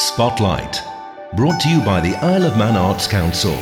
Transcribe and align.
Spotlight, 0.00 0.82
brought 1.36 1.60
to 1.60 1.68
you 1.68 1.78
by 1.82 2.00
the 2.00 2.16
Isle 2.24 2.46
of 2.46 2.56
Man 2.56 2.74
Arts 2.74 3.06
Council. 3.06 3.52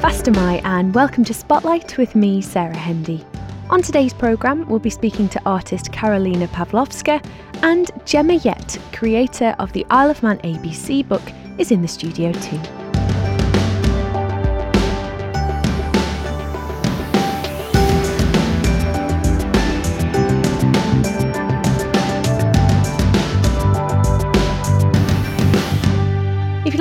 Fastyr 0.00 0.34
mie 0.34 0.62
and 0.64 0.94
welcome 0.94 1.22
to 1.24 1.34
Spotlight 1.34 1.98
with 1.98 2.14
me, 2.14 2.40
Sarah 2.40 2.74
Hendy. 2.74 3.26
On 3.68 3.82
today's 3.82 4.14
programme, 4.14 4.66
we'll 4.66 4.78
be 4.78 4.88
speaking 4.88 5.28
to 5.28 5.42
artist 5.44 5.92
Karolina 5.92 6.48
Pawlowska 6.48 7.22
and 7.62 7.90
Gemma 8.06 8.36
Yett, 8.36 8.78
creator 8.94 9.54
of 9.58 9.70
the 9.74 9.84
Isle 9.90 10.10
of 10.10 10.22
Man 10.22 10.38
ABC 10.38 11.06
book, 11.06 11.22
is 11.58 11.70
in 11.70 11.82
the 11.82 11.88
studio 11.88 12.32
too. 12.32 12.83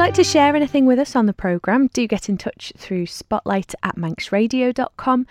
Like 0.04 0.14
to 0.14 0.22
share 0.22 0.54
anything 0.54 0.86
with 0.86 1.00
us 1.00 1.16
on 1.16 1.28
the 1.28 1.34
programme, 1.34 1.88
do 1.94 2.06
get 2.06 2.28
in 2.28 2.38
touch 2.38 2.74
through 2.76 3.06
spotlight 3.06 3.74
at 3.84 3.96
manxradio.com 3.96 5.26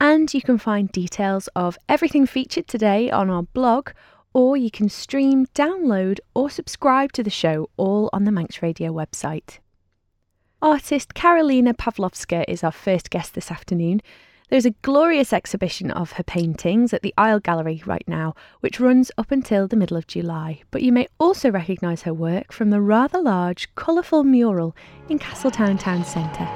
and 0.00 0.34
you 0.34 0.42
can 0.42 0.58
find 0.58 0.92
details 0.92 1.48
of 1.56 1.78
everything 1.88 2.26
featured 2.26 2.68
today 2.68 3.10
on 3.10 3.30
our 3.30 3.44
blog, 3.44 3.88
or 4.34 4.54
you 4.54 4.70
can 4.70 4.90
stream, 4.90 5.46
download, 5.54 6.18
or 6.34 6.50
subscribe 6.50 7.10
to 7.12 7.22
the 7.22 7.30
show 7.30 7.70
all 7.78 8.10
on 8.12 8.24
the 8.24 8.30
Manx 8.30 8.60
Radio 8.60 8.92
website. 8.92 9.60
Artist 10.60 11.14
Karolina 11.14 11.74
Pawlowska 11.74 12.44
is 12.46 12.62
our 12.62 12.70
first 12.70 13.08
guest 13.08 13.32
this 13.32 13.50
afternoon. 13.50 14.02
There's 14.50 14.64
a 14.64 14.70
glorious 14.80 15.34
exhibition 15.34 15.90
of 15.90 16.12
her 16.12 16.22
paintings 16.22 16.94
at 16.94 17.02
the 17.02 17.12
Isle 17.18 17.38
Gallery 17.38 17.82
right 17.84 18.04
now, 18.06 18.34
which 18.60 18.80
runs 18.80 19.10
up 19.18 19.30
until 19.30 19.68
the 19.68 19.76
middle 19.76 19.98
of 19.98 20.06
July. 20.06 20.62
But 20.70 20.80
you 20.80 20.90
may 20.90 21.06
also 21.20 21.50
recognise 21.50 22.02
her 22.02 22.14
work 22.14 22.50
from 22.50 22.70
the 22.70 22.80
rather 22.80 23.20
large, 23.20 23.68
colourful 23.74 24.24
mural 24.24 24.74
in 25.10 25.18
Castletown 25.18 25.76
Town 25.76 26.02
Centre. 26.02 26.48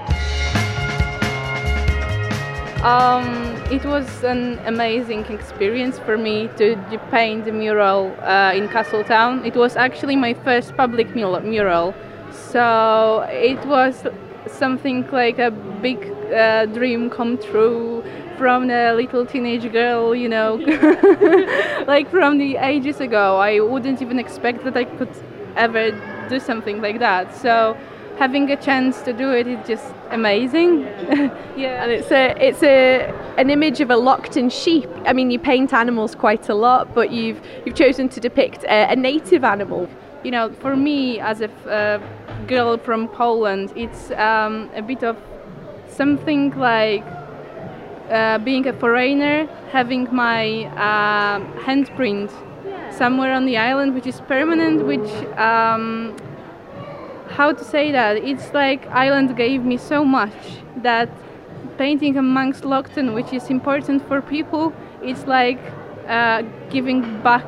Um, 2.83 3.27
it 3.71 3.85
was 3.85 4.25
an 4.25 4.59
amazing 4.61 5.27
experience 5.27 5.99
for 5.99 6.17
me 6.17 6.49
to, 6.57 6.77
paint 7.11 7.45
the 7.45 7.53
mural 7.53 8.17
uh, 8.23 8.55
in 8.55 8.69
Castletown. 8.69 9.45
It 9.45 9.55
was 9.55 9.77
actually 9.77 10.17
my 10.17 10.33
first 10.33 10.75
public 10.79 11.15
mural, 11.15 11.95
so 12.33 13.27
it 13.31 13.63
was 13.67 14.07
something 14.47 15.07
like 15.11 15.39
a 15.39 15.51
big 15.51 16.22
uh, 16.33 16.67
dream 16.67 17.11
come 17.11 17.39
true 17.39 18.03
from 18.39 18.71
a 18.71 18.93
little 18.93 19.25
teenage 19.25 19.71
girl, 19.73 20.15
you 20.15 20.29
know, 20.29 20.55
like 21.87 22.11
from 22.11 22.39
the 22.39 22.57
ages 22.57 23.01
ago. 23.01 23.39
I 23.39 23.61
wouldn't 23.61 24.03
even 24.03 24.19
expect 24.19 24.65
that 24.65 24.77
I 24.77 24.85
could 24.85 25.15
ever 25.57 25.91
do 26.29 26.41
something 26.41 26.81
like 26.81 26.99
that. 26.99 27.35
So 27.37 27.77
having 28.19 28.51
a 28.51 28.57
chance 28.57 29.03
to 29.03 29.13
do 29.13 29.33
it 29.33 29.47
is 29.47 29.67
just 29.67 29.95
amazing. 30.11 30.81
yeah, 31.57 31.83
and 31.83 31.91
it's 31.91 32.11
a 32.11 32.35
it's 32.39 32.63
a 32.63 33.13
an 33.39 33.51
image 33.51 33.81
of 33.81 33.91
a 33.91 33.95
Loaghtan 33.95 34.51
sheep. 34.51 34.89
I 35.05 35.13
mean, 35.13 35.31
you 35.31 35.39
paint 35.39 35.73
animals 35.73 36.15
quite 36.15 36.49
a 36.49 36.55
lot, 36.55 36.95
but 36.95 37.11
you've 37.11 37.41
you've 37.65 37.75
chosen 37.75 38.09
to 38.11 38.21
depict 38.21 38.65
a, 38.65 38.93
a 38.93 38.97
native 38.97 39.45
animal. 39.45 39.89
You 40.25 40.31
know, 40.31 40.53
for 40.61 40.77
me 40.77 41.19
as 41.19 41.41
a 41.41 41.51
uh, 41.69 41.99
girl 42.47 42.79
from 42.79 43.09
Poland, 43.09 43.73
it's 43.75 44.11
um, 44.13 44.71
a 44.75 44.83
bit 44.83 45.03
of 45.03 45.17
something 45.97 46.51
like 46.59 47.05
uh, 48.11 48.39
being 48.39 48.67
a 48.67 48.73
foreigner, 48.73 49.47
having 49.71 50.09
my 50.13 50.65
uh, 50.77 51.41
handprint 51.65 52.31
yeah. 52.67 52.91
somewhere 52.91 53.33
on 53.33 53.47
the 53.47 53.57
island, 53.57 53.95
which 53.95 54.07
is 54.07 54.21
permanent, 54.23 54.85
which 54.85 55.11
um, 55.39 56.15
how 57.29 57.53
to 57.53 57.65
say 57.65 57.93
that 57.93 58.17
it's 58.17 58.53
like 58.53 58.87
Ireland 58.89 59.37
gave 59.37 59.65
me 59.65 59.77
so 59.77 60.05
much 60.05 60.35
that 60.83 61.09
painting 61.79 62.17
a 62.19 62.23
Manx 62.23 62.61
Loaghtan, 62.61 63.15
which 63.15 63.33
is 63.33 63.49
important 63.49 64.07
for 64.09 64.21
people, 64.21 64.73
it's 65.03 65.27
like 65.27 65.61
uh, 66.07 66.43
giving 66.71 67.23
back 67.23 67.47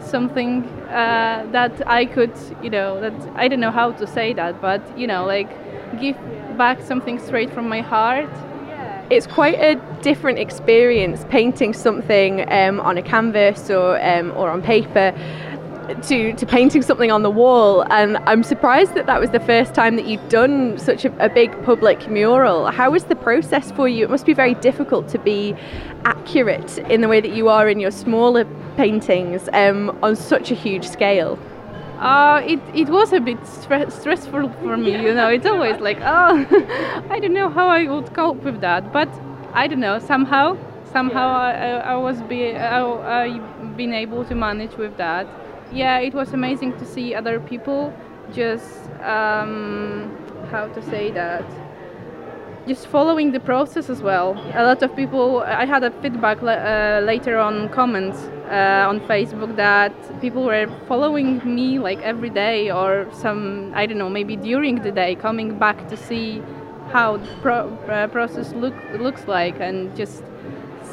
something 0.00 0.64
uh, 0.88 1.46
that 1.52 1.86
I 1.86 2.04
could, 2.04 2.32
you 2.62 2.70
know, 2.70 3.00
that 3.00 3.14
I 3.34 3.48
don't 3.48 3.60
know 3.60 3.70
how 3.70 3.92
to 3.92 4.06
say 4.06 4.32
that, 4.34 4.60
but 4.60 4.80
you 4.98 5.06
know, 5.06 5.26
like 5.26 5.50
give 6.00 6.16
back 6.60 6.82
something 6.82 7.18
straight 7.18 7.50
from 7.50 7.66
my 7.66 7.80
heart. 7.80 8.28
It's 9.08 9.26
quite 9.26 9.58
a 9.58 9.76
different 10.02 10.38
experience 10.38 11.24
painting 11.30 11.72
something 11.72 12.32
um, 12.52 12.80
on 12.80 12.98
a 12.98 13.02
canvas 13.02 13.70
or 13.70 13.98
um, 14.04 14.30
or 14.36 14.50
on 14.50 14.60
paper 14.60 15.08
to, 16.02 16.34
to 16.34 16.44
painting 16.46 16.82
something 16.82 17.10
on 17.10 17.22
the 17.22 17.30
wall. 17.30 17.82
And 17.90 18.18
I'm 18.26 18.42
surprised 18.42 18.92
that 18.94 19.06
that 19.06 19.18
was 19.18 19.30
the 19.30 19.40
first 19.40 19.72
time 19.72 19.96
that 19.96 20.04
you'd 20.04 20.28
done 20.28 20.76
such 20.76 21.06
a, 21.06 21.24
a 21.24 21.30
big 21.30 21.50
public 21.64 22.10
mural. 22.10 22.70
How 22.70 22.90
was 22.90 23.04
the 23.04 23.16
process 23.16 23.72
for 23.72 23.88
you? 23.88 24.04
It 24.04 24.10
must 24.10 24.26
be 24.26 24.34
very 24.34 24.54
difficult 24.54 25.08
to 25.08 25.18
be 25.18 25.56
accurate 26.04 26.76
in 26.90 27.00
the 27.00 27.08
way 27.08 27.22
that 27.22 27.32
you 27.32 27.48
are 27.48 27.70
in 27.70 27.80
your 27.80 27.90
smaller 27.90 28.44
paintings 28.76 29.48
um, 29.54 29.98
on 30.02 30.14
such 30.14 30.50
a 30.50 30.54
huge 30.54 30.86
scale. 30.86 31.38
Uh, 32.00 32.40
it, 32.46 32.60
it 32.74 32.88
was 32.88 33.12
a 33.12 33.20
bit 33.20 33.38
stre- 33.42 33.92
stressful 33.92 34.48
for 34.62 34.76
me, 34.76 34.92
you 34.92 35.14
know. 35.14 35.28
It's 35.28 35.46
always 35.46 35.78
like, 35.80 35.98
oh, 36.00 36.46
I 37.10 37.20
don't 37.20 37.34
know 37.34 37.50
how 37.50 37.68
I 37.68 37.84
would 37.88 38.14
cope 38.14 38.42
with 38.42 38.60
that, 38.62 38.92
but 38.92 39.08
I 39.52 39.66
don't 39.66 39.80
know. 39.80 39.98
Somehow, 39.98 40.56
somehow 40.92 41.28
I, 41.28 41.92
I 41.92 41.96
was 41.96 42.22
be 42.22 42.56
I, 42.56 42.80
I 42.82 43.38
been 43.76 43.92
able 43.92 44.24
to 44.24 44.34
manage 44.34 44.76
with 44.76 44.96
that 44.96 45.26
yeah, 45.72 45.98
it 45.98 46.14
was 46.14 46.32
amazing 46.32 46.76
to 46.78 46.84
see 46.84 47.14
other 47.14 47.40
people 47.40 47.92
just 48.32 48.90
um, 49.02 50.16
how 50.50 50.68
to 50.68 50.82
say 50.82 51.10
that 51.12 51.44
just 52.66 52.86
following 52.86 53.32
the 53.32 53.40
process 53.40 53.88
as 53.88 54.02
well. 54.02 54.32
A 54.54 54.64
lot 54.64 54.82
of 54.82 54.94
people, 54.94 55.40
I 55.40 55.64
had 55.64 55.82
a 55.82 55.90
feedback 56.02 56.42
uh, 56.42 57.00
later 57.04 57.38
on 57.38 57.68
comments 57.70 58.18
uh, 58.48 58.86
on 58.88 59.00
Facebook 59.00 59.56
that 59.56 59.92
people 60.20 60.44
were 60.44 60.68
following 60.86 61.40
me 61.44 61.78
like 61.78 62.00
every 62.02 62.30
day 62.30 62.70
or 62.70 63.08
some, 63.12 63.72
I 63.74 63.86
don't 63.86 63.98
know, 63.98 64.10
maybe 64.10 64.36
during 64.36 64.82
the 64.82 64.92
day, 64.92 65.14
coming 65.14 65.58
back 65.58 65.88
to 65.88 65.96
see 65.96 66.42
how 66.90 67.16
the 67.16 67.28
pro- 67.42 67.74
uh, 67.88 68.08
process 68.08 68.52
look, 68.52 68.74
looks 68.98 69.26
like 69.26 69.60
and 69.60 69.94
just 69.96 70.22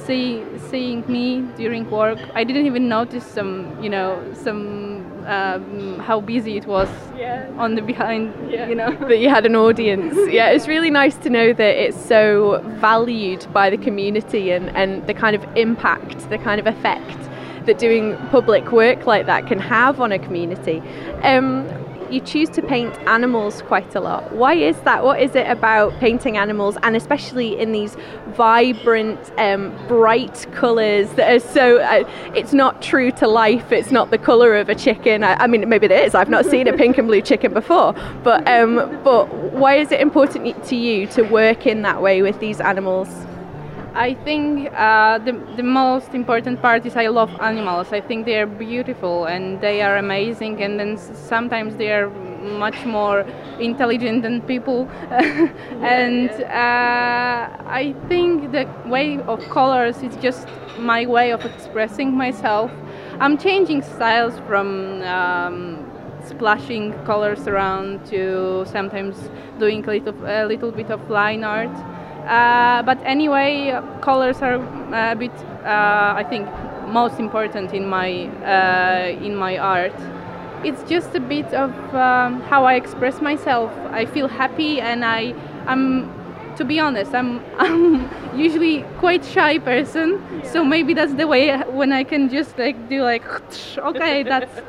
see 0.06 0.44
seeing 0.70 1.04
me 1.08 1.42
during 1.58 1.90
work. 1.90 2.20
I 2.34 2.44
didn't 2.44 2.66
even 2.66 2.88
notice 2.88 3.26
some, 3.26 3.84
you 3.84 3.90
know, 3.90 4.24
some 4.34 4.87
um, 5.28 6.00
how 6.00 6.22
busy 6.22 6.58
it 6.58 6.66
was 6.66 6.90
yeah. 7.18 7.50
on 7.58 7.76
the 7.76 7.82
behind, 7.82 8.34
yeah. 8.50 8.68
you 8.68 8.76
know. 8.76 8.92
That 9.08 9.20
you 9.20 9.30
had 9.30 9.46
an 9.46 9.56
audience. 9.56 10.16
yeah, 10.30 10.50
it's 10.50 10.68
really 10.68 10.90
nice 10.90 11.16
to 11.18 11.30
know 11.30 11.54
that 11.54 11.76
it's 11.86 12.00
so 12.06 12.62
valued 12.80 13.46
by 13.54 13.70
the 13.70 13.78
community 13.78 14.52
and, 14.52 14.70
and 14.76 15.06
the 15.08 15.14
kind 15.14 15.36
of 15.36 15.44
impact, 15.58 16.30
the 16.30 16.38
kind 16.38 16.60
of 16.60 16.68
effect 16.68 17.18
that 17.66 17.78
doing 17.78 18.18
public 18.30 18.72
work 18.72 19.06
like 19.06 19.26
that 19.28 19.46
can 19.46 19.60
have 19.60 20.02
on 20.02 20.12
a 20.12 20.20
community. 20.20 20.82
Um, 21.22 21.68
you 22.12 22.22
choose 22.22 22.50
to 22.50 22.62
paint 22.62 22.94
animals 23.08 23.62
quite 23.64 23.96
a 23.96 24.00
lot. 24.00 24.32
Why 24.34 24.54
is 24.54 24.80
that? 24.82 25.04
What 25.04 25.22
is 25.22 25.36
it 25.36 25.48
about 25.50 25.98
painting 26.00 26.38
animals, 26.38 26.78
and 26.84 26.96
especially 26.96 27.60
in 27.60 27.72
these 27.72 27.98
vibrant, 28.30 29.20
um, 29.38 29.76
bright 29.88 30.46
colours 30.52 31.10
that 31.14 31.36
are 31.36 31.40
so? 31.40 31.80
Uh, 31.80 32.10
it's 32.36 32.54
not 32.54 32.82
true 32.82 33.12
to 33.12 33.28
life. 33.28 33.72
It's 33.72 33.92
not 33.92 34.12
the 34.12 34.18
colour 34.18 34.56
of 34.56 34.70
a 34.70 34.76
chicken. 34.76 35.24
I, 35.24 35.34
I, 35.44 35.48
mean, 35.48 35.68
maybe 35.68 35.86
it 35.86 35.92
is. 35.92 36.16
I've 36.16 36.30
not 36.30 36.46
seen 36.46 36.68
a 36.68 36.74
pink 36.74 36.98
and 36.98 37.08
blue 37.08 37.22
chicken 37.22 37.54
before, 37.54 37.94
but 38.24 38.48
um, 38.48 38.76
but 39.04 39.34
why 39.34 39.76
is 39.76 39.92
it 39.92 40.00
important 40.00 40.64
to 40.66 40.76
you 40.76 41.08
to 41.08 41.24
work 41.24 41.66
in 41.66 41.82
that 41.82 42.02
way 42.02 42.22
with 42.22 42.40
these 42.40 42.62
animals? 42.62 43.27
I 43.98 44.14
think 44.14 44.72
uh, 44.74 45.18
the, 45.18 45.32
the 45.56 45.64
most 45.64 46.14
important 46.14 46.62
part 46.62 46.86
is 46.86 46.96
I 46.96 47.08
love 47.08 47.32
animals. 47.42 47.92
I 47.92 48.00
think 48.00 48.28
they 48.28 48.40
are 48.40 48.46
beautiful 48.46 49.26
and 49.26 49.60
they 49.60 49.82
are 49.82 49.98
amazing, 49.98 50.62
and 50.62 50.80
then 50.80 50.98
sometimes 50.98 51.78
they 51.78 51.92
are 51.92 52.08
much 52.08 52.86
more 52.86 53.26
intelligent 53.60 54.22
than 54.22 54.44
people. 54.44 54.88
and 55.82 56.30
uh, 56.30 57.50
I 57.66 57.96
think 58.08 58.52
the 58.52 58.70
way 58.86 59.20
of 59.22 59.40
colors 59.50 60.04
is 60.04 60.16
just 60.18 60.48
my 60.78 61.08
way 61.08 61.32
of 61.32 61.44
expressing 61.44 62.16
myself. 62.16 62.70
I'm 63.20 63.36
changing 63.36 63.82
styles 63.82 64.38
from 64.48 65.02
um, 65.02 65.92
splashing 66.24 66.94
colors 67.06 67.48
around 67.48 68.06
to 68.12 68.64
sometimes 68.72 69.32
doing 69.58 69.84
a 69.86 69.90
little, 69.90 70.16
a 70.28 70.46
little 70.46 70.72
bit 70.72 70.92
of 70.92 71.10
line 71.10 71.44
art. 71.44 71.76
Uh, 72.28 72.84
but 72.84 72.98
anyway, 73.04 73.80
colors 74.02 74.42
are 74.42 74.56
a 74.56 75.16
bit, 75.16 75.32
uh, 75.64 76.14
I 76.16 76.26
think, 76.30 76.48
most 76.88 77.20
important 77.20 77.74
in 77.74 77.88
my 77.88 78.28
uh, 78.44 79.24
in 79.24 79.36
my 79.36 79.58
art. 79.58 79.96
It's 80.64 80.84
just 80.90 81.16
a 81.16 81.20
bit 81.20 81.54
of 81.54 81.72
um, 81.96 82.42
how 82.42 82.66
I 82.66 82.74
express 82.76 83.22
myself. 83.22 83.72
I 83.92 84.06
feel 84.06 84.28
happy, 84.28 84.82
and 84.82 85.06
I, 85.06 85.34
I'm, 85.68 86.12
to 86.58 86.66
be 86.66 86.80
honest, 86.80 87.14
I'm, 87.14 87.40
I'm 87.58 88.10
usually 88.38 88.84
quite 88.98 89.24
shy 89.24 89.60
person. 89.60 90.20
So 90.44 90.66
maybe 90.66 90.94
that's 90.94 91.14
the 91.14 91.28
way 91.28 91.58
when 91.70 91.92
I 91.92 92.04
can 92.04 92.30
just 92.30 92.58
like 92.58 92.90
do 92.90 93.04
like, 93.04 93.24
okay, 93.78 94.24
that's 94.24 94.60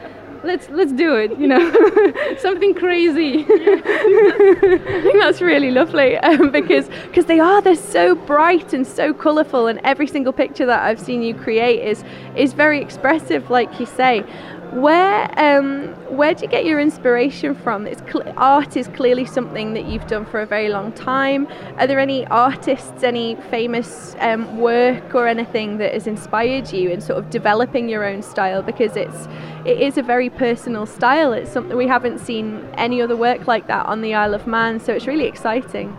let's 0.45 0.69
let's 0.71 0.93
do 0.93 1.17
it. 1.17 1.39
You 1.39 1.49
know, 1.49 2.37
something 2.39 2.75
crazy. 2.75 3.41
I 3.41 4.79
think 5.03 5.21
that's 5.21 5.41
really 5.41 5.71
lovely 5.71 6.17
um, 6.19 6.51
because 6.51 6.89
because 7.07 7.27
they 7.27 7.41
are 7.41 7.61
they're 7.63 7.75
so 7.75 8.15
bright 8.15 8.73
and 8.73 8.87
so 8.87 9.13
colourful, 9.13 9.67
and 9.67 9.81
every 9.85 10.07
single 10.07 10.33
picture 10.33 10.67
that 10.67 10.83
I've 10.83 11.01
seen 11.01 11.23
you 11.23 11.35
create 11.35 11.87
is 11.87 12.05
is 12.37 12.53
very 12.53 12.81
expressive, 12.81 13.51
like 13.51 13.81
you 13.81 13.87
say. 13.87 14.25
Where 14.73 15.31
um, 15.39 15.95
where 16.15 16.35
do 16.35 16.43
you 16.43 16.49
get 16.49 16.67
your 16.67 16.79
inspiration 16.79 17.55
from? 17.55 17.87
Cl- 17.87 18.35
art 18.37 18.77
is 18.77 18.87
clearly 18.89 19.25
something 19.25 19.73
that 19.73 19.87
you've 19.87 20.07
done 20.07 20.27
for 20.27 20.41
a 20.41 20.47
very 20.47 20.69
long 20.69 20.93
time. 20.93 21.49
Are 21.79 21.87
there 21.87 21.99
any 21.99 22.27
artists, 22.27 23.03
any 23.03 23.37
famous 23.51 24.15
um, 24.21 24.59
work 24.59 25.15
or 25.15 25.27
anything 25.27 25.79
that 25.79 25.95
has 25.95 26.07
inspired 26.07 26.71
you 26.71 26.91
in 26.91 27.01
sort 27.01 27.19
of 27.19 27.31
developing 27.31 27.89
your 27.89 28.05
own 28.05 28.21
style? 28.23 28.63
Because 28.63 28.95
it's 28.95 29.27
it 29.65 29.81
is 29.81 29.97
a 29.97 30.03
very 30.03 30.29
personal 30.29 30.85
style. 30.85 31.33
It's 31.33 31.51
something 31.51 31.75
we 31.75 31.87
haven't 31.87 32.19
seen 32.19 32.69
any 32.75 33.01
other 33.01 33.17
work 33.17 33.47
like 33.47 33.69
that 33.69 33.87
on 33.87 34.03
the 34.03 34.15
Isle 34.15 34.35
of 34.35 34.47
Man, 34.47 34.81
so 34.81 34.93
it's 34.93 35.07
really 35.07 35.27
exciting. 35.27 35.97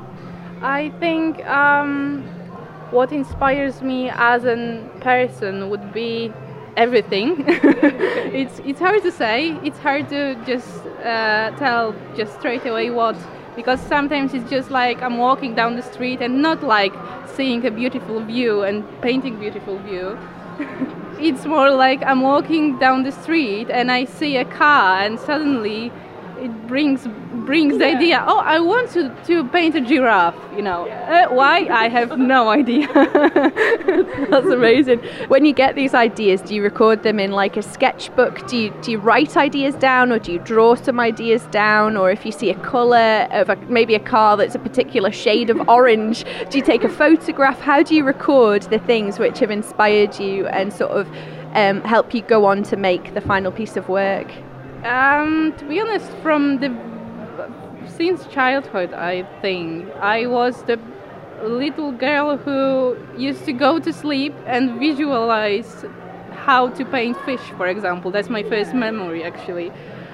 I 0.61 0.89
think 0.99 1.43
um, 1.47 2.21
what 2.91 3.11
inspires 3.11 3.81
me 3.81 4.09
as 4.11 4.45
a 4.45 4.87
person 5.01 5.71
would 5.71 5.91
be 5.91 6.31
everything. 6.77 7.45
it's 7.47 8.59
it's 8.65 8.79
hard 8.79 9.03
to 9.03 9.11
say. 9.11 9.57
It's 9.63 9.79
hard 9.79 10.09
to 10.09 10.35
just 10.45 10.85
uh, 11.03 11.51
tell 11.57 11.95
just 12.15 12.33
straight 12.39 12.65
away 12.65 12.89
what 12.89 13.15
because 13.55 13.79
sometimes 13.81 14.33
it's 14.33 14.49
just 14.49 14.71
like 14.71 15.01
I'm 15.01 15.17
walking 15.17 15.55
down 15.55 15.75
the 15.75 15.81
street 15.81 16.21
and 16.21 16.41
not 16.41 16.63
like 16.63 16.93
seeing 17.35 17.65
a 17.65 17.71
beautiful 17.71 18.19
view 18.21 18.63
and 18.63 18.83
painting 19.01 19.39
beautiful 19.39 19.77
view. 19.79 20.17
it's 21.19 21.45
more 21.45 21.69
like 21.71 22.03
I'm 22.03 22.21
walking 22.21 22.79
down 22.79 23.03
the 23.03 23.11
street 23.11 23.69
and 23.69 23.91
I 23.91 24.05
see 24.05 24.37
a 24.37 24.45
car 24.45 24.99
and 25.01 25.19
suddenly 25.19 25.91
it 26.39 26.67
brings 26.67 27.07
brings 27.45 27.77
the 27.77 27.85
idea 27.85 28.23
oh 28.27 28.39
i 28.39 28.59
want 28.59 28.89
to, 28.91 29.15
to 29.25 29.47
paint 29.49 29.75
a 29.75 29.81
giraffe 29.81 30.35
you 30.59 30.65
know. 30.65 30.89
Uh, 30.89 31.29
why? 31.29 31.67
I 31.71 31.87
have 31.87 32.19
no 32.19 32.49
idea. 32.61 32.87
That's 32.93 34.47
amazing. 34.47 34.99
When 35.29 35.45
you 35.45 35.53
get 35.53 35.75
these 35.75 35.93
ideas 35.93 36.41
do 36.41 36.53
you 36.53 36.61
record 36.61 37.03
them 37.03 37.17
in 37.17 37.31
like 37.31 37.55
a 37.55 37.61
sketchbook? 37.61 38.45
Do 38.49 38.57
you 38.57 38.73
do 38.81 38.91
you 38.91 38.99
write 38.99 39.37
ideas 39.37 39.75
down 39.75 40.11
or 40.11 40.19
do 40.19 40.33
you 40.33 40.39
draw 40.39 40.75
some 40.75 40.99
ideas 40.99 41.43
down? 41.45 41.95
Or 41.95 42.11
if 42.11 42.25
you 42.25 42.33
see 42.33 42.49
a 42.49 42.59
color 42.59 43.27
of 43.31 43.49
a, 43.49 43.55
maybe 43.67 43.95
a 43.95 44.01
car 44.01 44.35
that's 44.35 44.53
a 44.53 44.59
particular 44.59 45.13
shade 45.13 45.49
of 45.49 45.57
orange 45.69 46.25
do 46.49 46.57
you 46.57 46.63
take 46.63 46.83
a 46.83 46.89
photograph? 46.89 47.59
How 47.61 47.81
do 47.81 47.95
you 47.95 48.03
record 48.03 48.63
the 48.63 48.79
things 48.79 49.17
which 49.17 49.39
have 49.39 49.51
inspired 49.51 50.19
you 50.19 50.45
and 50.47 50.73
sort 50.73 50.91
of 50.91 51.07
um, 51.53 51.81
help 51.83 52.13
you 52.13 52.21
go 52.21 52.43
on 52.45 52.63
to 52.63 52.75
make 52.75 53.13
the 53.13 53.21
final 53.21 53.51
piece 53.51 53.77
of 53.77 53.87
work 53.87 54.27
um, 54.83 55.53
to 55.57 55.65
be 55.65 55.79
honest, 55.81 56.09
from 56.23 56.59
the 56.59 56.69
since 57.87 58.25
childhood, 58.27 58.93
I 58.93 59.23
think 59.41 59.89
I 59.99 60.25
was 60.27 60.63
the 60.63 60.79
little 61.43 61.91
girl 61.91 62.37
who 62.37 62.97
used 63.17 63.45
to 63.45 63.53
go 63.53 63.79
to 63.79 63.91
sleep 63.93 64.33
and 64.45 64.79
visualize 64.79 65.85
how 66.31 66.69
to 66.69 66.85
paint 66.85 67.17
fish, 67.25 67.41
for 67.57 67.67
example. 67.67 68.11
That's 68.11 68.29
my 68.29 68.43
first 68.43 68.73
memory, 68.73 69.23
actually. 69.23 69.69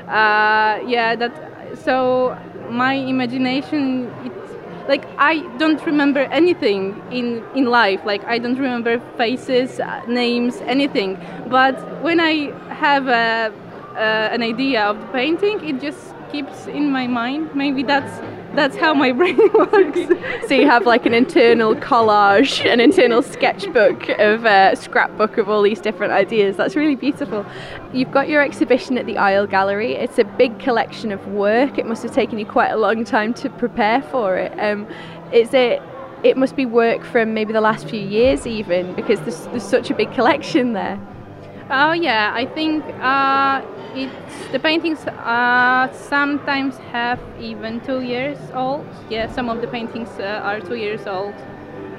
Uh, 0.08 0.80
yeah, 0.86 1.16
that. 1.16 1.78
So 1.84 2.38
my 2.70 2.94
imagination, 2.94 4.12
it's 4.24 4.88
like 4.88 5.06
I 5.18 5.40
don't 5.58 5.84
remember 5.86 6.22
anything 6.32 7.02
in 7.12 7.44
in 7.56 7.66
life. 7.66 8.02
Like 8.06 8.24
I 8.26 8.38
don't 8.40 8.58
remember 8.58 9.00
faces, 9.18 9.80
uh, 9.80 10.02
names, 10.08 10.58
anything. 10.66 11.18
But 11.50 11.76
when 12.04 12.20
I 12.20 12.52
have 12.74 13.08
a 13.08 13.52
an 13.98 14.42
idea 14.42 14.84
of 14.84 15.00
the 15.00 15.08
painting, 15.08 15.64
it 15.68 15.82
just 15.82 16.16
keeps 16.32 16.68
in 16.68 16.92
my 16.92 17.08
mind. 17.08 17.56
Maybe 17.56 17.84
that's 17.84 18.20
that's 18.56 18.78
how 18.78 18.94
my 18.94 19.12
brain 19.20 19.38
works. 19.54 20.48
so 20.48 20.54
you 20.56 20.68
have 20.68 20.86
like 20.86 21.06
an 21.06 21.14
internal 21.14 21.76
collage, 21.76 22.66
an 22.66 22.80
internal 22.80 23.22
sketchbook 23.22 24.10
of 24.10 24.46
a 24.46 24.72
uh, 24.72 24.76
scrapbook 24.76 25.38
of 25.38 25.50
all 25.50 25.62
these 25.62 25.82
different 25.82 26.14
ideas. 26.14 26.56
That's 26.56 26.76
really 26.76 26.96
beautiful. 26.96 27.46
You've 27.94 28.12
got 28.12 28.30
your 28.30 28.42
exhibition 28.42 28.98
at 28.98 29.06
the 29.06 29.18
Isle 29.18 29.48
Gallery. 29.48 29.94
It's 29.94 30.20
a 30.20 30.24
big 30.24 30.60
collection 30.60 31.12
of 31.12 31.26
work. 31.28 31.78
It 31.78 31.86
must 31.86 32.04
have 32.04 32.14
taken 32.14 32.40
you 32.40 32.46
quite 32.46 32.70
a 32.70 32.78
long 32.78 33.04
time 33.04 33.34
to 33.36 33.50
prepare 33.50 34.02
for 34.04 34.38
it. 34.38 34.58
Um, 34.60 34.88
is 35.32 35.54
it? 35.54 35.82
It 36.24 36.38
must 36.38 36.56
be 36.56 36.66
work 36.66 37.04
from 37.04 37.36
maybe 37.36 37.54
the 37.54 37.62
last 37.62 37.88
few 37.88 38.00
years, 38.00 38.48
even 38.48 38.96
because 38.96 39.20
there's, 39.22 39.46
there's 39.48 39.64
such 39.64 39.92
a 39.92 39.94
big 39.94 40.12
collection 40.14 40.74
there. 40.74 41.00
Oh 41.70 41.94
yeah, 41.94 42.32
I 42.34 42.46
think 42.46 42.86
uh, 43.02 43.62
it's 43.96 44.52
the 44.52 44.60
paintings 44.60 45.00
uh, 45.08 45.92
sometimes 45.94 46.78
have 46.92 47.20
even 47.40 47.82
two 47.82 48.02
years 48.02 48.38
old. 48.54 48.86
Yeah, 49.10 49.32
some 49.32 49.50
of 49.50 49.62
the 49.62 49.68
paintings 49.68 50.10
uh, 50.20 50.42
are 50.44 50.60
two 50.60 50.76
years 50.76 51.08
old. 51.08 51.34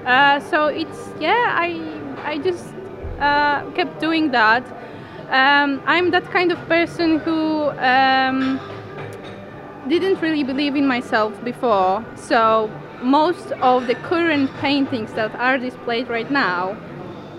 Uh, 0.05 0.39
so 0.39 0.67
it's 0.67 1.11
yeah, 1.21 1.57
I 1.59 2.01
I 2.25 2.39
just 2.39 2.67
uh, 3.19 3.69
kept 3.73 3.99
doing 4.01 4.31
that. 4.31 4.63
Um, 5.31 5.83
I'm 5.85 6.13
that 6.13 6.31
kind 6.31 6.53
of 6.53 6.59
person 6.69 7.19
who 7.19 7.71
um, 7.71 8.61
didn't 9.89 10.21
really 10.21 10.43
believe 10.43 10.77
in 10.77 10.87
myself 10.87 11.33
before. 11.45 12.05
So 12.17 12.71
most 13.03 13.53
of 13.61 13.87
the 13.87 13.95
current 13.95 14.51
paintings 14.61 15.13
that 15.15 15.35
are 15.37 15.59
displayed 15.59 16.09
right 16.09 16.31
now 16.31 16.77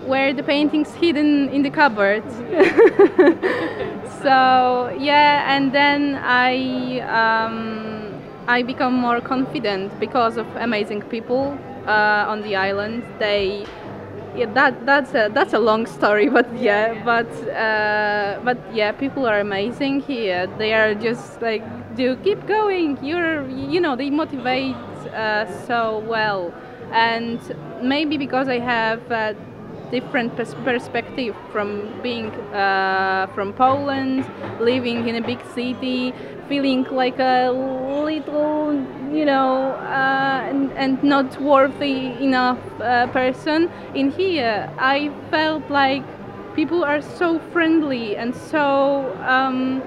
were 0.08 0.32
the 0.32 0.42
paintings 0.42 0.94
hidden 0.94 1.48
in 1.50 1.62
the 1.62 1.70
cupboard. 1.70 2.24
so 4.22 4.96
yeah, 4.98 5.54
and 5.54 5.72
then 5.72 6.16
I 6.22 7.00
um, 7.00 8.14
I 8.46 8.62
become 8.62 8.94
more 8.94 9.20
confident 9.20 9.98
because 10.00 10.36
of 10.36 10.46
amazing 10.56 11.02
people 11.02 11.58
uh, 11.86 12.24
on 12.32 12.42
the 12.42 12.56
island. 12.56 13.04
They 13.18 13.66
yeah, 14.36 14.46
that 14.54 14.86
that's 14.86 15.14
a 15.14 15.30
that's 15.32 15.52
a 15.52 15.58
long 15.58 15.86
story, 15.86 16.28
but 16.38 16.46
yeah, 16.58 17.02
but 17.04 17.28
uh, 17.50 18.40
but 18.44 18.58
yeah, 18.74 18.92
people 18.92 19.26
are 19.26 19.40
amazing 19.40 20.00
here. 20.00 20.46
They 20.58 20.72
are 20.74 20.94
just 20.94 21.42
like, 21.42 21.62
do 21.96 22.16
keep 22.16 22.46
going. 22.46 22.98
You're 23.04 23.48
you 23.48 23.80
know 23.80 23.96
they 23.96 24.10
motivate 24.10 24.76
uh, 25.14 25.46
so 25.66 25.98
well, 26.06 26.52
and 26.92 27.40
maybe 27.82 28.16
because 28.16 28.48
I 28.48 28.58
have 28.58 29.10
uh, 29.10 29.34
different 29.90 30.36
pers- 30.36 30.54
perspective 30.64 31.34
from 31.52 32.00
being 32.02 32.30
uh, 32.52 33.26
from 33.34 33.52
Poland, 33.52 34.24
living 34.60 35.08
in 35.08 35.16
a 35.16 35.20
big 35.20 35.40
city, 35.54 36.12
feeling 36.48 36.84
like 36.90 37.18
a 37.18 37.50
little, 37.50 38.74
you 39.12 39.24
know, 39.24 39.72
uh, 39.72 40.46
and, 40.48 40.72
and, 40.72 41.02
not 41.02 41.40
worthy 41.40 42.12
enough 42.22 42.58
uh, 42.80 43.06
person. 43.08 43.70
In 43.94 44.10
here, 44.10 44.70
I 44.78 45.10
felt 45.30 45.68
like 45.70 46.02
people 46.54 46.84
are 46.84 47.02
so 47.02 47.38
friendly 47.52 48.16
and 48.16 48.34
so. 48.34 49.14
Um, 49.26 49.82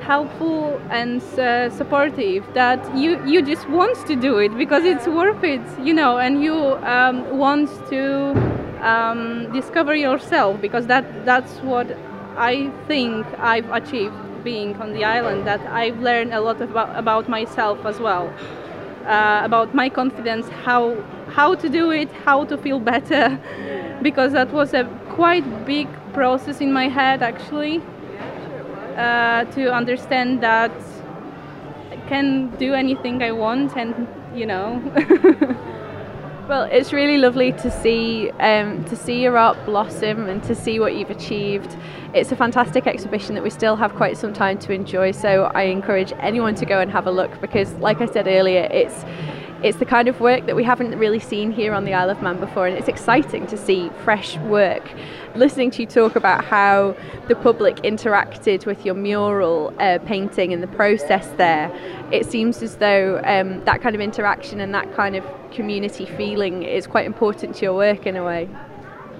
helpful 0.00 0.80
and 0.90 1.20
uh, 1.38 1.68
supportive 1.68 2.42
that 2.54 2.80
you 2.96 3.22
you 3.26 3.42
just 3.42 3.68
want 3.68 3.94
to 4.06 4.16
do 4.16 4.38
it 4.38 4.56
because 4.56 4.84
it's 4.84 5.06
worth 5.06 5.42
it 5.44 5.60
you 5.82 5.92
know 5.92 6.18
and 6.18 6.42
you 6.42 6.54
um, 6.94 7.36
want 7.36 7.68
to 7.90 8.32
um, 8.82 9.52
discover 9.52 9.94
yourself 9.94 10.60
because 10.60 10.86
that 10.86 11.04
that's 11.24 11.52
what 11.60 11.86
I 12.36 12.70
think 12.86 13.26
I've 13.38 13.70
achieved 13.70 14.14
being 14.44 14.76
on 14.76 14.92
the 14.92 15.04
island. 15.04 15.46
That 15.46 15.60
I've 15.66 15.98
learned 16.00 16.32
a 16.32 16.40
lot 16.40 16.60
about, 16.60 16.96
about 16.96 17.28
myself 17.28 17.84
as 17.84 17.98
well, 18.00 18.32
uh, 19.06 19.40
about 19.44 19.74
my 19.74 19.88
confidence, 19.88 20.48
how 20.64 20.96
how 21.28 21.54
to 21.54 21.68
do 21.68 21.90
it, 21.90 22.10
how 22.24 22.44
to 22.44 22.56
feel 22.56 22.80
better, 22.80 23.38
because 24.02 24.32
that 24.32 24.52
was 24.52 24.74
a 24.74 24.84
quite 25.10 25.66
big 25.66 25.88
process 26.12 26.60
in 26.60 26.72
my 26.72 26.88
head 26.88 27.22
actually 27.22 27.82
uh, 28.96 29.44
to 29.44 29.72
understand 29.72 30.40
that 30.42 30.72
I 31.90 31.96
can 32.08 32.50
do 32.56 32.74
anything 32.74 33.22
I 33.22 33.32
want 33.32 33.76
and 33.76 34.06
you 34.34 34.46
know. 34.46 34.82
Well, 36.48 36.62
it's 36.62 36.94
really 36.94 37.18
lovely 37.18 37.52
to 37.52 37.70
see 37.70 38.30
um, 38.40 38.82
to 38.86 38.96
see 38.96 39.20
your 39.20 39.36
art 39.36 39.62
blossom 39.66 40.30
and 40.30 40.42
to 40.44 40.54
see 40.54 40.80
what 40.80 40.94
you've 40.94 41.10
achieved. 41.10 41.76
It's 42.14 42.32
a 42.32 42.36
fantastic 42.36 42.86
exhibition 42.86 43.34
that 43.34 43.44
we 43.44 43.50
still 43.50 43.76
have 43.76 43.94
quite 43.94 44.16
some 44.16 44.32
time 44.32 44.58
to 44.60 44.72
enjoy. 44.72 45.10
So 45.10 45.44
I 45.54 45.64
encourage 45.64 46.14
anyone 46.20 46.54
to 46.54 46.64
go 46.64 46.80
and 46.80 46.90
have 46.90 47.06
a 47.06 47.10
look 47.10 47.38
because, 47.42 47.74
like 47.74 48.00
I 48.00 48.06
said 48.06 48.26
earlier, 48.26 48.66
it's 48.70 49.04
it's 49.62 49.76
the 49.76 49.84
kind 49.84 50.08
of 50.08 50.20
work 50.20 50.46
that 50.46 50.56
we 50.56 50.64
haven't 50.64 50.98
really 50.98 51.18
seen 51.18 51.50
here 51.50 51.74
on 51.74 51.84
the 51.84 51.92
Isle 51.92 52.08
of 52.08 52.22
Man 52.22 52.40
before, 52.40 52.66
and 52.66 52.78
it's 52.78 52.88
exciting 52.88 53.46
to 53.48 53.56
see 53.58 53.90
fresh 54.02 54.38
work. 54.38 54.90
Listening 55.38 55.70
to 55.70 55.82
you 55.82 55.86
talk 55.86 56.16
about 56.16 56.44
how 56.44 56.96
the 57.28 57.36
public 57.36 57.76
interacted 57.76 58.66
with 58.66 58.84
your 58.84 58.96
mural 58.96 59.72
uh, 59.78 60.00
painting 60.04 60.52
and 60.52 60.60
the 60.60 60.66
process 60.66 61.28
there, 61.36 61.70
it 62.10 62.26
seems 62.26 62.60
as 62.60 62.78
though 62.78 63.20
um, 63.24 63.64
that 63.64 63.80
kind 63.80 63.94
of 63.94 64.00
interaction 64.00 64.60
and 64.60 64.74
that 64.74 64.92
kind 64.96 65.14
of 65.14 65.24
community 65.52 66.06
feeling 66.06 66.64
is 66.64 66.88
quite 66.88 67.06
important 67.06 67.54
to 67.54 67.66
your 67.66 67.74
work 67.74 68.04
in 68.04 68.16
a 68.16 68.24
way. 68.24 68.48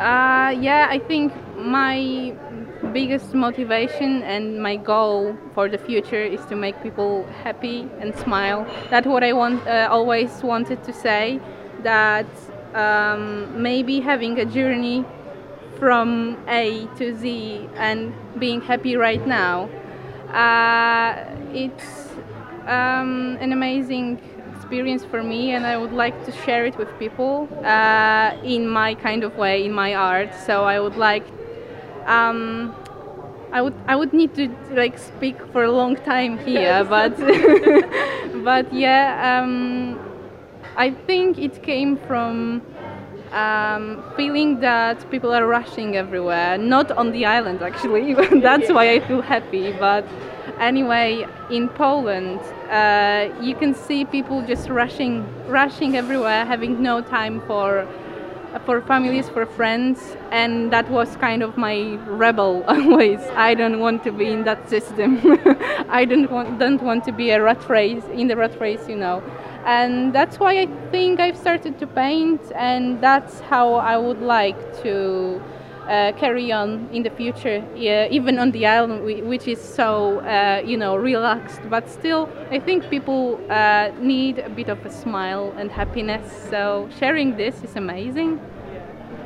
Uh, 0.00 0.50
yeah, 0.58 0.88
I 0.90 0.98
think 0.98 1.32
my 1.56 2.34
biggest 2.92 3.32
motivation 3.32 4.24
and 4.24 4.60
my 4.60 4.74
goal 4.74 5.38
for 5.54 5.68
the 5.68 5.78
future 5.78 6.24
is 6.24 6.44
to 6.46 6.56
make 6.56 6.82
people 6.82 7.28
happy 7.44 7.88
and 8.00 8.12
smile. 8.16 8.66
That's 8.90 9.06
what 9.06 9.22
I 9.22 9.34
want. 9.34 9.64
Uh, 9.68 9.86
always 9.88 10.42
wanted 10.42 10.82
to 10.82 10.92
say 10.92 11.40
that 11.84 12.26
um, 12.74 13.62
maybe 13.62 14.00
having 14.00 14.36
a 14.40 14.44
journey 14.44 15.04
from 15.78 16.36
A 16.48 16.86
to 16.98 17.16
Z 17.16 17.68
and 17.76 18.12
being 18.38 18.60
happy 18.60 18.96
right 18.96 19.24
now. 19.26 19.68
Uh, 20.32 21.24
it's 21.52 22.08
um, 22.66 23.38
an 23.40 23.52
amazing 23.52 24.20
experience 24.54 25.04
for 25.04 25.22
me, 25.22 25.52
and 25.52 25.66
I 25.66 25.76
would 25.76 25.92
like 25.92 26.24
to 26.26 26.32
share 26.32 26.66
it 26.66 26.76
with 26.76 26.88
people 26.98 27.48
uh, 27.64 28.36
in 28.44 28.68
my 28.68 28.94
kind 28.94 29.24
of 29.24 29.36
way, 29.36 29.64
in 29.64 29.72
my 29.72 29.94
art. 29.94 30.34
So 30.34 30.64
I 30.64 30.80
would 30.80 30.96
like. 30.96 31.26
Um, 32.06 32.74
I 33.50 33.62
would 33.62 33.74
I 33.86 33.96
would 33.96 34.12
need 34.12 34.34
to 34.34 34.48
like 34.72 34.98
speak 34.98 35.36
for 35.52 35.64
a 35.64 35.72
long 35.72 35.96
time 35.96 36.36
here, 36.38 36.84
but 36.88 37.16
but 38.44 38.72
yeah, 38.72 39.40
um, 39.40 39.98
I 40.76 40.90
think 40.90 41.38
it 41.38 41.62
came 41.62 41.96
from 41.96 42.62
um, 43.32 44.02
feeling 44.16 44.60
that 44.60 45.10
people 45.10 45.32
are 45.32 45.46
rushing 45.46 45.96
everywhere. 45.96 46.58
Not 46.58 46.90
on 46.92 47.12
the 47.12 47.26
island 47.26 47.62
actually, 47.62 48.14
that's 48.40 48.70
why 48.70 48.92
I 48.92 49.00
feel 49.00 49.22
happy. 49.22 49.72
But 49.72 50.04
anyway, 50.58 51.26
in 51.50 51.68
Poland, 51.68 52.40
uh, 52.70 53.28
you 53.40 53.54
can 53.54 53.74
see 53.74 54.04
people 54.04 54.42
just 54.42 54.68
rushing, 54.68 55.24
rushing 55.46 55.96
everywhere, 55.96 56.44
having 56.44 56.82
no 56.82 57.00
time 57.00 57.40
for 57.46 57.86
for 58.64 58.80
families, 58.80 59.28
for 59.28 59.44
friends, 59.44 60.16
and 60.30 60.72
that 60.72 60.90
was 60.90 61.16
kind 61.16 61.42
of 61.42 61.56
my 61.56 61.98
rebel 62.06 62.64
always. 62.68 63.20
I 63.36 63.54
don't 63.54 63.78
want 63.78 64.02
to 64.04 64.12
be 64.12 64.26
in 64.26 64.44
that 64.44 64.68
system. 64.68 65.20
I 65.88 66.04
don't 66.04 66.30
want 66.30 66.58
don't 66.58 66.82
want 66.82 67.04
to 67.04 67.12
be 67.12 67.30
a 67.30 67.42
rat 67.42 67.68
race 67.68 68.04
in 68.12 68.28
the 68.28 68.36
rat 68.36 68.58
race, 68.60 68.88
you 68.88 68.96
know. 68.96 69.22
And 69.68 70.14
that's 70.14 70.40
why 70.40 70.60
I 70.62 70.66
think 70.90 71.20
I've 71.20 71.36
started 71.36 71.78
to 71.80 71.86
paint, 71.86 72.40
and 72.54 73.02
that's 73.02 73.40
how 73.40 73.74
I 73.74 73.98
would 73.98 74.22
like 74.22 74.58
to 74.82 75.42
uh, 75.86 76.12
carry 76.12 76.50
on 76.50 76.88
in 76.90 77.02
the 77.02 77.10
future, 77.10 77.62
yeah, 77.76 78.08
even 78.10 78.38
on 78.38 78.50
the 78.52 78.64
island, 78.64 79.04
which 79.04 79.46
is 79.46 79.60
so 79.60 80.20
uh, 80.20 80.62
you 80.64 80.78
know 80.78 80.96
relaxed. 80.96 81.60
But 81.68 81.90
still, 81.90 82.30
I 82.50 82.60
think 82.60 82.88
people 82.88 83.38
uh, 83.50 83.90
need 84.00 84.38
a 84.38 84.48
bit 84.48 84.70
of 84.70 84.86
a 84.86 84.90
smile 84.90 85.52
and 85.58 85.70
happiness. 85.70 86.24
So 86.48 86.88
sharing 86.98 87.36
this 87.36 87.62
is 87.62 87.76
amazing. 87.76 88.40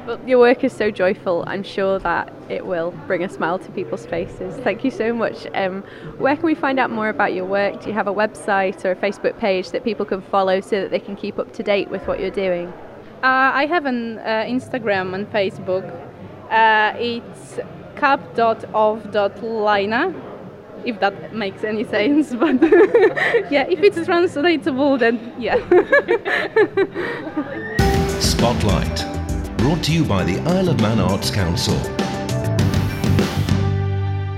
Well, 0.07 0.19
your 0.27 0.39
work 0.41 0.65
is 0.65 0.73
so 0.73 0.91
joyful. 0.91 1.45
I'm 1.47 1.63
sure 1.63 2.01
that 2.01 2.33
it 2.49 2.67
will 2.67 2.91
bring 3.07 3.23
a 3.23 3.29
smile 3.29 3.61
to 3.61 3.71
people's 3.71 4.05
faces. 4.05 4.57
Thank 4.65 4.83
you 4.85 4.91
so 4.91 5.13
much. 5.13 5.47
Um, 5.55 5.85
where 6.19 6.35
can 6.35 6.45
we 6.45 6.57
find 6.57 6.81
out 6.81 6.91
more 6.91 7.09
about 7.09 7.35
your 7.35 7.45
work? 7.45 7.81
Do 7.81 7.87
you 7.89 7.95
have 7.95 8.09
a 8.09 8.13
website 8.13 8.85
or 8.85 8.91
a 8.91 8.97
Facebook 8.97 9.39
page 9.39 9.71
that 9.71 9.85
people 9.85 10.05
can 10.05 10.21
follow 10.21 10.61
so 10.61 10.81
that 10.81 10.91
they 10.91 10.99
can 10.99 11.15
keep 11.15 11.39
up 11.39 11.53
to 11.53 11.63
date 11.63 11.89
with 11.89 12.05
what 12.09 12.19
you're 12.19 12.31
doing? 12.31 12.67
Uh, 13.23 13.53
I 13.55 13.67
have 13.67 13.87
an 13.87 14.19
uh, 14.19 14.45
Instagram 14.49 15.15
and 15.15 15.31
Facebook. 15.31 15.89
Uh, 16.51 16.95
it's 16.99 17.61
cap.of.lina, 17.95 18.73
if 20.85 20.99
that 20.99 21.33
makes 21.33 21.63
any 21.63 21.85
sense. 21.85 22.35
But 22.41 22.61
yeah, 23.53 23.69
if 23.69 23.79
it's 23.81 24.05
translatable, 24.05 24.99
then 24.99 25.33
yeah. 25.39 25.59
Spotlight, 28.19 29.05
brought 29.63 29.85
to 29.85 29.93
you 29.93 30.05
by 30.05 30.25
the 30.25 30.41
Isle 30.41 30.71
of 30.71 30.81
Man 30.81 30.99
Arts 30.99 31.31
Council. 31.31 31.77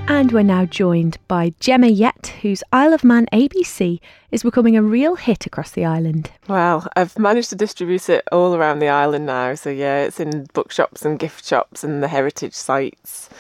And 0.07 0.31
we're 0.33 0.43
now 0.43 0.67
joined 0.67 1.17
by 1.29 1.55
Gemma 1.61 1.87
Yett, 1.87 2.35
whose 2.43 2.63
Isle 2.75 2.93
of 2.93 3.05
Man 3.05 3.27
ABC 3.33 4.01
is 4.31 4.43
becoming 4.43 4.77
a 4.77 4.83
real 4.83 5.15
hit 5.15 5.47
across 5.47 5.71
the 5.71 5.87
island. 5.87 6.31
Well, 6.47 6.87
I've 6.95 7.19
managed 7.19 7.49
to 7.49 7.57
distribute 7.57 8.11
it 8.11 8.23
all 8.33 8.55
around 8.55 8.81
the 8.81 8.89
island 8.89 9.25
now. 9.25 9.55
So, 9.55 9.71
yeah, 9.71 10.03
it's 10.03 10.21
in 10.21 10.47
bookshops 10.53 11.07
and 11.07 11.19
gift 11.19 11.47
shops 11.47 11.83
and 11.83 12.03
the 12.03 12.09
heritage 12.09 12.53
sites. 12.53 13.31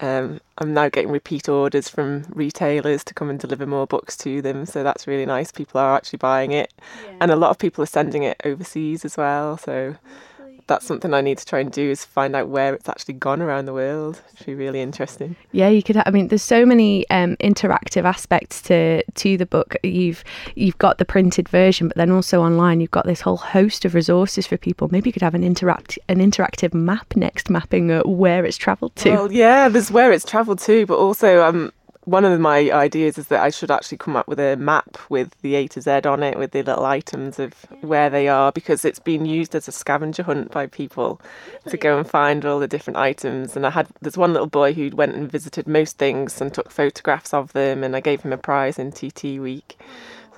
Um, 0.00 0.40
I'm 0.56 0.72
now 0.72 0.88
getting 0.88 1.10
repeat 1.10 1.46
orders 1.46 1.90
from 1.90 2.24
retailers 2.30 3.04
to 3.04 3.12
come 3.12 3.28
and 3.28 3.38
deliver 3.38 3.66
more 3.66 3.86
books 3.86 4.16
to 4.18 4.40
them. 4.40 4.64
So, 4.64 4.82
that's 4.82 5.06
really 5.06 5.26
nice. 5.26 5.52
People 5.52 5.78
are 5.78 5.94
actually 5.94 6.16
buying 6.16 6.52
it. 6.52 6.72
Yeah. 7.04 7.16
And 7.20 7.30
a 7.30 7.36
lot 7.36 7.50
of 7.50 7.58
people 7.58 7.84
are 7.84 7.86
sending 7.86 8.22
it 8.22 8.40
overseas 8.46 9.04
as 9.04 9.18
well. 9.18 9.58
So, 9.58 9.96
that's 10.66 10.86
something 10.86 11.12
I 11.12 11.20
need 11.20 11.38
to 11.38 11.44
try 11.44 11.60
and 11.60 11.70
do 11.70 11.90
is 11.90 12.04
find 12.04 12.34
out 12.34 12.48
where 12.48 12.74
it's 12.74 12.88
actually 12.88 13.14
gone 13.14 13.42
around 13.42 13.66
the 13.66 13.72
world. 13.72 14.20
It'd 14.34 14.46
be 14.46 14.54
really 14.54 14.80
interesting. 14.80 15.36
Yeah, 15.52 15.68
you 15.68 15.82
could. 15.82 15.96
I 15.96 16.10
mean, 16.10 16.28
there's 16.28 16.42
so 16.42 16.64
many 16.64 17.08
um, 17.10 17.36
interactive 17.36 18.04
aspects 18.04 18.62
to 18.62 19.02
to 19.02 19.36
the 19.36 19.46
book. 19.46 19.76
You've 19.82 20.24
you've 20.54 20.78
got 20.78 20.98
the 20.98 21.04
printed 21.04 21.48
version, 21.48 21.88
but 21.88 21.96
then 21.96 22.10
also 22.10 22.40
online 22.40 22.80
you've 22.80 22.90
got 22.90 23.06
this 23.06 23.20
whole 23.20 23.36
host 23.36 23.84
of 23.84 23.94
resources 23.94 24.46
for 24.46 24.56
people. 24.56 24.88
Maybe 24.90 25.08
you 25.08 25.12
could 25.12 25.22
have 25.22 25.34
an 25.34 25.44
interact 25.44 25.98
an 26.08 26.18
interactive 26.18 26.72
map 26.74 27.14
next, 27.16 27.50
mapping 27.50 27.90
uh, 27.90 28.02
where 28.02 28.44
it's 28.44 28.56
travelled 28.56 28.96
to. 28.96 29.10
Well, 29.10 29.32
yeah, 29.32 29.68
there's 29.68 29.90
where 29.90 30.12
it's 30.12 30.24
travelled 30.24 30.60
to, 30.60 30.86
but 30.86 30.96
also 30.96 31.42
um, 31.42 31.72
one 32.04 32.24
of 32.24 32.38
my 32.38 32.70
ideas 32.70 33.18
is 33.18 33.28
that 33.28 33.42
I 33.42 33.50
should 33.50 33.70
actually 33.70 33.98
come 33.98 34.16
up 34.16 34.28
with 34.28 34.38
a 34.38 34.56
map 34.56 34.98
with 35.08 35.34
the 35.40 35.54
A 35.54 35.66
to 35.68 35.80
Z 35.80 36.00
on 36.04 36.22
it, 36.22 36.38
with 36.38 36.50
the 36.50 36.62
little 36.62 36.84
items 36.84 37.38
of 37.38 37.54
where 37.80 38.10
they 38.10 38.28
are, 38.28 38.52
because 38.52 38.84
it's 38.84 38.98
been 38.98 39.24
used 39.24 39.54
as 39.54 39.68
a 39.68 39.72
scavenger 39.72 40.22
hunt 40.22 40.50
by 40.50 40.66
people 40.66 41.20
to 41.68 41.76
go 41.76 41.98
and 41.98 42.08
find 42.08 42.44
all 42.44 42.60
the 42.60 42.68
different 42.68 42.98
items. 42.98 43.56
And 43.56 43.66
I 43.66 43.70
had 43.70 43.88
there's 44.02 44.18
one 44.18 44.32
little 44.32 44.46
boy 44.46 44.74
who 44.74 44.90
went 44.90 45.14
and 45.14 45.30
visited 45.30 45.66
most 45.66 45.98
things 45.98 46.40
and 46.40 46.52
took 46.52 46.70
photographs 46.70 47.32
of 47.32 47.52
them, 47.52 47.82
and 47.82 47.96
I 47.96 48.00
gave 48.00 48.20
him 48.20 48.32
a 48.32 48.38
prize 48.38 48.78
in 48.78 48.92
TT 48.92 49.40
week. 49.40 49.78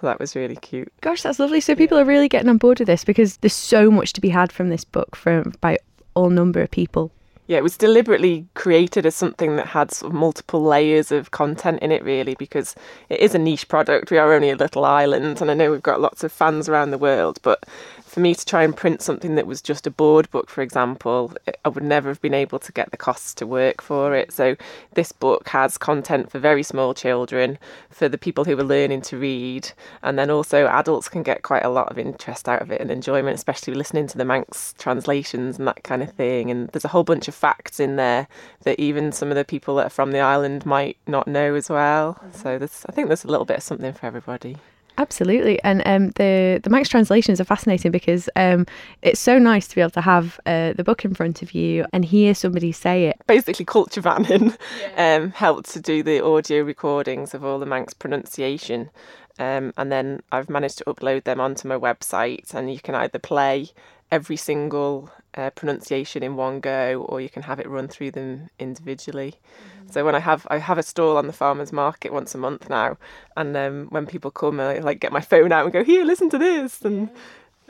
So 0.00 0.06
that 0.06 0.20
was 0.20 0.36
really 0.36 0.56
cute. 0.56 0.92
Gosh, 1.00 1.22
that's 1.22 1.38
lovely. 1.38 1.60
So 1.60 1.74
people 1.74 1.98
are 1.98 2.04
really 2.04 2.28
getting 2.28 2.50
on 2.50 2.58
board 2.58 2.78
with 2.78 2.86
this 2.86 3.04
because 3.04 3.38
there's 3.38 3.54
so 3.54 3.90
much 3.90 4.12
to 4.12 4.20
be 4.20 4.28
had 4.28 4.52
from 4.52 4.68
this 4.68 4.84
book 4.84 5.16
from 5.16 5.54
by 5.60 5.78
all 6.14 6.30
number 6.30 6.60
of 6.60 6.70
people 6.70 7.10
yeah, 7.46 7.58
it 7.58 7.62
was 7.62 7.76
deliberately 7.76 8.46
created 8.54 9.06
as 9.06 9.14
something 9.14 9.56
that 9.56 9.68
had 9.68 9.92
sort 9.92 10.12
of 10.12 10.18
multiple 10.18 10.62
layers 10.62 11.12
of 11.12 11.30
content 11.30 11.80
in 11.80 11.92
it, 11.92 12.02
really, 12.02 12.34
because 12.34 12.74
it 13.08 13.20
is 13.20 13.34
a 13.34 13.38
niche 13.38 13.68
product. 13.68 14.10
We 14.10 14.18
are 14.18 14.32
only 14.32 14.50
a 14.50 14.56
little 14.56 14.84
island, 14.84 15.40
and 15.40 15.50
I 15.50 15.54
know 15.54 15.70
we've 15.70 15.82
got 15.82 16.00
lots 16.00 16.24
of 16.24 16.32
fans 16.32 16.68
around 16.68 16.90
the 16.90 16.98
world, 16.98 17.38
but 17.42 17.64
for 18.16 18.20
me 18.20 18.34
to 18.34 18.46
try 18.46 18.62
and 18.62 18.74
print 18.74 19.02
something 19.02 19.34
that 19.34 19.46
was 19.46 19.60
just 19.60 19.86
a 19.86 19.90
board 19.90 20.30
book, 20.30 20.48
for 20.48 20.62
example, 20.62 21.34
I 21.66 21.68
would 21.68 21.84
never 21.84 22.08
have 22.08 22.22
been 22.22 22.32
able 22.32 22.58
to 22.60 22.72
get 22.72 22.90
the 22.90 22.96
costs 22.96 23.34
to 23.34 23.46
work 23.46 23.82
for 23.82 24.14
it. 24.14 24.32
So 24.32 24.56
this 24.94 25.12
book 25.12 25.50
has 25.50 25.76
content 25.76 26.30
for 26.30 26.38
very 26.38 26.62
small 26.62 26.94
children, 26.94 27.58
for 27.90 28.08
the 28.08 28.16
people 28.16 28.46
who 28.46 28.58
are 28.58 28.64
learning 28.64 29.02
to 29.02 29.18
read, 29.18 29.70
and 30.02 30.18
then 30.18 30.30
also 30.30 30.66
adults 30.66 31.10
can 31.10 31.22
get 31.22 31.42
quite 31.42 31.62
a 31.62 31.68
lot 31.68 31.90
of 31.90 31.98
interest 31.98 32.48
out 32.48 32.62
of 32.62 32.70
it 32.70 32.80
and 32.80 32.90
enjoyment, 32.90 33.34
especially 33.34 33.74
listening 33.74 34.06
to 34.06 34.16
the 34.16 34.24
Manx 34.24 34.72
translations 34.78 35.58
and 35.58 35.68
that 35.68 35.84
kind 35.84 36.02
of 36.02 36.10
thing. 36.12 36.50
And 36.50 36.68
there's 36.68 36.86
a 36.86 36.88
whole 36.88 37.04
bunch 37.04 37.28
of 37.28 37.34
facts 37.34 37.78
in 37.78 37.96
there 37.96 38.28
that 38.62 38.80
even 38.80 39.12
some 39.12 39.28
of 39.28 39.36
the 39.36 39.44
people 39.44 39.74
that 39.74 39.88
are 39.88 39.90
from 39.90 40.12
the 40.12 40.20
island 40.20 40.64
might 40.64 40.96
not 41.06 41.28
know 41.28 41.54
as 41.54 41.68
well. 41.68 42.18
So 42.32 42.54
I 42.54 42.92
think 42.92 43.08
there's 43.08 43.24
a 43.24 43.28
little 43.28 43.44
bit 43.44 43.58
of 43.58 43.62
something 43.62 43.92
for 43.92 44.06
everybody. 44.06 44.56
Absolutely, 44.98 45.62
and 45.62 45.82
um, 45.84 46.10
the 46.12 46.60
the 46.62 46.70
Manx 46.70 46.88
translations 46.88 47.40
are 47.40 47.44
fascinating 47.44 47.90
because 47.90 48.30
um, 48.34 48.66
it's 49.02 49.20
so 49.20 49.38
nice 49.38 49.68
to 49.68 49.74
be 49.74 49.80
able 49.82 49.90
to 49.90 50.00
have 50.00 50.40
uh, 50.46 50.72
the 50.72 50.84
book 50.84 51.04
in 51.04 51.14
front 51.14 51.42
of 51.42 51.52
you 51.52 51.84
and 51.92 52.04
hear 52.04 52.34
somebody 52.34 52.72
say 52.72 53.04
it. 53.04 53.20
Basically, 53.26 53.64
Culture 53.64 54.00
Vannin 54.00 54.56
yeah. 54.96 55.16
um, 55.16 55.30
helped 55.32 55.68
to 55.70 55.80
do 55.80 56.02
the 56.02 56.24
audio 56.24 56.62
recordings 56.62 57.34
of 57.34 57.44
all 57.44 57.58
the 57.58 57.66
Manx 57.66 57.92
pronunciation, 57.92 58.88
um, 59.38 59.72
and 59.76 59.92
then 59.92 60.22
I've 60.32 60.48
managed 60.48 60.78
to 60.78 60.84
upload 60.84 61.24
them 61.24 61.40
onto 61.40 61.68
my 61.68 61.76
website, 61.76 62.54
and 62.54 62.72
you 62.72 62.80
can 62.80 62.94
either 62.94 63.18
play 63.18 63.68
every 64.10 64.36
single 64.36 65.10
uh, 65.34 65.50
pronunciation 65.50 66.22
in 66.22 66.36
one 66.36 66.60
go, 66.60 67.04
or 67.08 67.20
you 67.20 67.28
can 67.28 67.42
have 67.42 67.60
it 67.60 67.68
run 67.68 67.88
through 67.88 68.12
them 68.12 68.48
individually. 68.58 69.34
Mm-hmm. 69.34 69.92
So 69.92 70.04
when 70.04 70.14
I 70.14 70.20
have 70.20 70.46
I 70.50 70.58
have 70.58 70.78
a 70.78 70.82
stall 70.82 71.16
on 71.16 71.26
the 71.26 71.32
farmers 71.32 71.72
market 71.72 72.12
once 72.12 72.34
a 72.34 72.38
month 72.38 72.68
now, 72.70 72.98
and 73.36 73.56
um, 73.56 73.86
when 73.90 74.06
people 74.06 74.30
come, 74.30 74.60
I 74.60 74.78
like 74.78 75.00
get 75.00 75.12
my 75.12 75.20
phone 75.20 75.52
out 75.52 75.64
and 75.64 75.72
go, 75.72 75.84
"Here, 75.84 76.04
listen 76.04 76.30
to 76.30 76.38
this," 76.38 76.82
and 76.82 77.08
yeah 77.08 77.22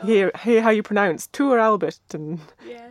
hear 0.04 0.30
hear 0.42 0.62
how 0.62 0.70
you 0.70 0.82
pronounce 0.82 1.26
Tour 1.28 1.58
Albert 1.58 1.98
and 2.12 2.38
yeah. 2.66 2.86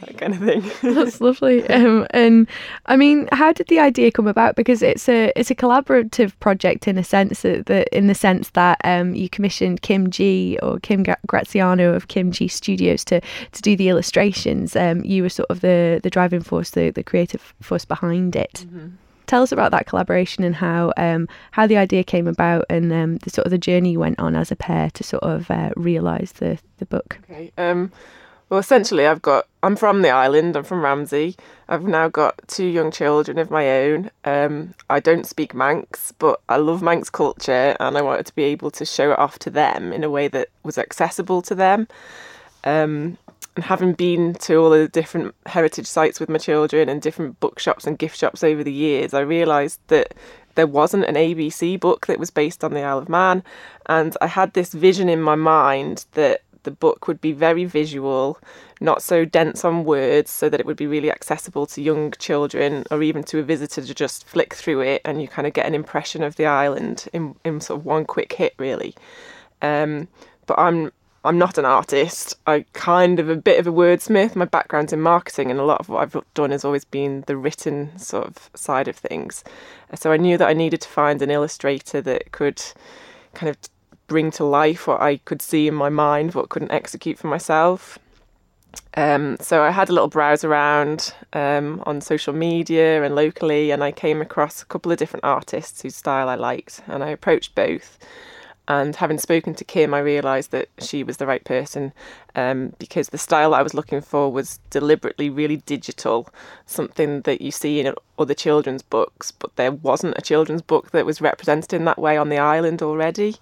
that 0.00 0.18
kind 0.18 0.34
of 0.34 0.40
thing. 0.40 0.62
That's 0.94 1.20
lovely. 1.20 1.68
Um, 1.68 2.06
and 2.10 2.48
I 2.86 2.96
mean, 2.96 3.28
how 3.32 3.52
did 3.52 3.68
the 3.68 3.78
idea 3.78 4.10
come 4.10 4.26
about? 4.26 4.56
Because 4.56 4.82
it's 4.82 5.08
a 5.08 5.32
it's 5.36 5.50
a 5.50 5.54
collaborative 5.54 6.38
project 6.40 6.86
in 6.86 6.98
a 6.98 7.04
sense 7.04 7.42
that, 7.42 7.66
that 7.66 7.88
in 7.96 8.06
the 8.06 8.14
sense 8.14 8.50
that 8.50 8.80
um, 8.84 9.14
you 9.14 9.28
commissioned 9.28 9.82
Kim 9.82 10.10
G 10.10 10.58
or 10.62 10.78
Kim 10.80 11.04
Graziano 11.26 11.94
of 11.94 12.08
Kim 12.08 12.30
G 12.30 12.48
Studios 12.48 13.04
to 13.06 13.20
to 13.52 13.62
do 13.62 13.76
the 13.76 13.88
illustrations. 13.88 14.76
Um, 14.76 15.04
you 15.04 15.22
were 15.22 15.28
sort 15.28 15.50
of 15.50 15.60
the 15.60 16.00
the 16.02 16.10
driving 16.10 16.42
force, 16.42 16.70
the 16.70 16.90
the 16.90 17.02
creative 17.04 17.54
force 17.60 17.84
behind 17.84 18.36
it. 18.36 18.64
Mm-hmm 18.66 18.88
tell 19.26 19.42
us 19.42 19.52
about 19.52 19.70
that 19.72 19.86
collaboration 19.86 20.44
and 20.44 20.54
how 20.54 20.92
um, 20.96 21.28
how 21.52 21.66
the 21.66 21.76
idea 21.76 22.04
came 22.04 22.26
about 22.26 22.64
and 22.70 22.92
um, 22.92 23.16
the 23.18 23.30
sort 23.30 23.46
of 23.46 23.50
the 23.50 23.58
journey 23.58 23.92
you 23.92 24.00
went 24.00 24.18
on 24.18 24.34
as 24.34 24.50
a 24.50 24.56
pair 24.56 24.90
to 24.90 25.04
sort 25.04 25.22
of 25.22 25.50
uh, 25.50 25.70
realise 25.76 26.32
the 26.32 26.58
the 26.78 26.86
book. 26.86 27.18
Okay. 27.24 27.52
Um, 27.58 27.92
well, 28.48 28.60
essentially, 28.60 29.06
I've 29.06 29.22
got 29.22 29.46
I'm 29.62 29.74
from 29.74 30.02
the 30.02 30.10
island. 30.10 30.56
I'm 30.56 30.64
from 30.64 30.82
Ramsey. 30.82 31.36
I've 31.68 31.82
now 31.82 32.08
got 32.08 32.40
two 32.46 32.66
young 32.66 32.92
children 32.92 33.38
of 33.38 33.50
my 33.50 33.82
own. 33.82 34.10
Um, 34.24 34.74
I 34.88 35.00
don't 35.00 35.26
speak 35.26 35.52
Manx, 35.52 36.12
but 36.12 36.40
I 36.48 36.56
love 36.56 36.80
Manx 36.80 37.10
culture, 37.10 37.76
and 37.80 37.98
I 37.98 38.02
wanted 38.02 38.26
to 38.26 38.34
be 38.34 38.44
able 38.44 38.70
to 38.72 38.84
show 38.84 39.10
it 39.10 39.18
off 39.18 39.38
to 39.40 39.50
them 39.50 39.92
in 39.92 40.04
a 40.04 40.10
way 40.10 40.28
that 40.28 40.48
was 40.62 40.78
accessible 40.78 41.42
to 41.42 41.56
them. 41.56 41.88
Um, 42.62 43.18
and 43.56 43.64
having 43.64 43.94
been 43.94 44.34
to 44.34 44.56
all 44.56 44.70
the 44.70 44.86
different 44.86 45.34
heritage 45.46 45.86
sites 45.86 46.20
with 46.20 46.28
my 46.28 46.38
children 46.38 46.88
and 46.88 47.00
different 47.00 47.40
bookshops 47.40 47.86
and 47.86 47.98
gift 47.98 48.18
shops 48.18 48.44
over 48.44 48.62
the 48.62 48.72
years, 48.72 49.14
I 49.14 49.20
realised 49.20 49.80
that 49.88 50.14
there 50.56 50.66
wasn't 50.66 51.06
an 51.06 51.14
ABC 51.14 51.80
book 51.80 52.06
that 52.06 52.18
was 52.18 52.30
based 52.30 52.62
on 52.62 52.74
the 52.74 52.82
Isle 52.82 52.98
of 52.98 53.08
Man. 53.08 53.42
And 53.86 54.16
I 54.20 54.26
had 54.26 54.52
this 54.52 54.72
vision 54.72 55.08
in 55.08 55.22
my 55.22 55.34
mind 55.34 56.04
that 56.12 56.42
the 56.64 56.70
book 56.70 57.08
would 57.08 57.20
be 57.20 57.32
very 57.32 57.64
visual, 57.64 58.38
not 58.80 59.02
so 59.02 59.24
dense 59.24 59.64
on 59.64 59.84
words, 59.84 60.30
so 60.30 60.48
that 60.48 60.60
it 60.60 60.66
would 60.66 60.76
be 60.76 60.86
really 60.86 61.10
accessible 61.10 61.64
to 61.66 61.80
young 61.80 62.10
children 62.18 62.84
or 62.90 63.02
even 63.02 63.22
to 63.24 63.38
a 63.38 63.42
visitor 63.42 63.80
to 63.82 63.94
just 63.94 64.26
flick 64.26 64.52
through 64.52 64.80
it 64.80 65.00
and 65.04 65.22
you 65.22 65.28
kind 65.28 65.46
of 65.46 65.54
get 65.54 65.66
an 65.66 65.74
impression 65.74 66.22
of 66.22 66.36
the 66.36 66.46
island 66.46 67.06
in, 67.12 67.34
in 67.44 67.60
sort 67.60 67.80
of 67.80 67.86
one 67.86 68.04
quick 68.04 68.34
hit, 68.34 68.54
really. 68.58 68.94
Um, 69.62 70.08
but 70.46 70.58
I'm 70.58 70.92
I'm 71.26 71.38
not 71.38 71.58
an 71.58 71.64
artist. 71.64 72.36
I 72.46 72.64
kind 72.72 73.18
of 73.18 73.28
a 73.28 73.36
bit 73.36 73.58
of 73.58 73.66
a 73.66 73.72
wordsmith. 73.72 74.36
My 74.36 74.44
background's 74.44 74.92
in 74.92 75.00
marketing, 75.00 75.50
and 75.50 75.60
a 75.60 75.64
lot 75.64 75.80
of 75.80 75.88
what 75.88 76.02
I've 76.02 76.24
done 76.34 76.50
has 76.50 76.64
always 76.64 76.84
been 76.84 77.24
the 77.26 77.36
written 77.36 77.98
sort 77.98 78.26
of 78.26 78.50
side 78.54 78.88
of 78.88 78.96
things. 78.96 79.44
So 79.94 80.12
I 80.12 80.16
knew 80.16 80.38
that 80.38 80.48
I 80.48 80.52
needed 80.52 80.80
to 80.82 80.88
find 80.88 81.20
an 81.20 81.30
illustrator 81.30 82.00
that 82.02 82.32
could 82.32 82.62
kind 83.34 83.50
of 83.50 83.58
bring 84.06 84.30
to 84.32 84.44
life 84.44 84.86
what 84.86 85.00
I 85.00 85.18
could 85.18 85.42
see 85.42 85.66
in 85.66 85.74
my 85.74 85.88
mind, 85.88 86.34
what 86.34 86.48
couldn't 86.48 86.70
execute 86.70 87.18
for 87.18 87.26
myself. 87.26 87.98
Um, 88.94 89.36
so 89.40 89.62
I 89.62 89.70
had 89.70 89.88
a 89.88 89.92
little 89.92 90.08
browse 90.08 90.44
around 90.44 91.14
um, 91.32 91.82
on 91.86 92.00
social 92.00 92.32
media 92.32 93.02
and 93.02 93.14
locally, 93.14 93.70
and 93.70 93.82
I 93.82 93.92
came 93.92 94.20
across 94.20 94.62
a 94.62 94.66
couple 94.66 94.92
of 94.92 94.98
different 94.98 95.24
artists 95.24 95.82
whose 95.82 95.96
style 95.96 96.28
I 96.28 96.34
liked, 96.34 96.82
and 96.86 97.02
I 97.02 97.08
approached 97.08 97.54
both. 97.54 97.98
And 98.68 98.96
having 98.96 99.18
spoken 99.18 99.54
to 99.54 99.64
Kim, 99.64 99.94
I 99.94 100.00
realised 100.00 100.50
that 100.50 100.68
she 100.78 101.04
was 101.04 101.18
the 101.18 101.26
right 101.26 101.44
person 101.44 101.92
um, 102.34 102.72
because 102.78 103.10
the 103.10 103.18
style 103.18 103.54
I 103.54 103.62
was 103.62 103.74
looking 103.74 104.00
for 104.00 104.30
was 104.32 104.58
deliberately 104.70 105.30
really 105.30 105.58
digital, 105.58 106.28
something 106.66 107.20
that 107.22 107.40
you 107.40 107.52
see 107.52 107.78
in 107.78 107.94
other 108.18 108.34
children's 108.34 108.82
books, 108.82 109.30
but 109.30 109.54
there 109.54 109.70
wasn't 109.70 110.18
a 110.18 110.22
children's 110.22 110.62
book 110.62 110.90
that 110.90 111.06
was 111.06 111.20
represented 111.20 111.72
in 111.72 111.84
that 111.84 111.98
way 111.98 112.16
on 112.16 112.28
the 112.28 112.38
island 112.38 112.82
already. 112.82 113.36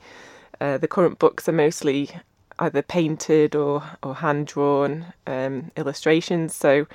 Uh, 0.60 0.76
the 0.76 0.88
current 0.88 1.18
books 1.18 1.48
are 1.48 1.52
mostly 1.52 2.10
either 2.58 2.82
painted 2.82 3.56
or, 3.56 3.82
or 4.02 4.16
hand 4.16 4.46
drawn 4.46 5.06
um, 5.26 5.70
illustrations. 5.76 6.54
So 6.54 6.86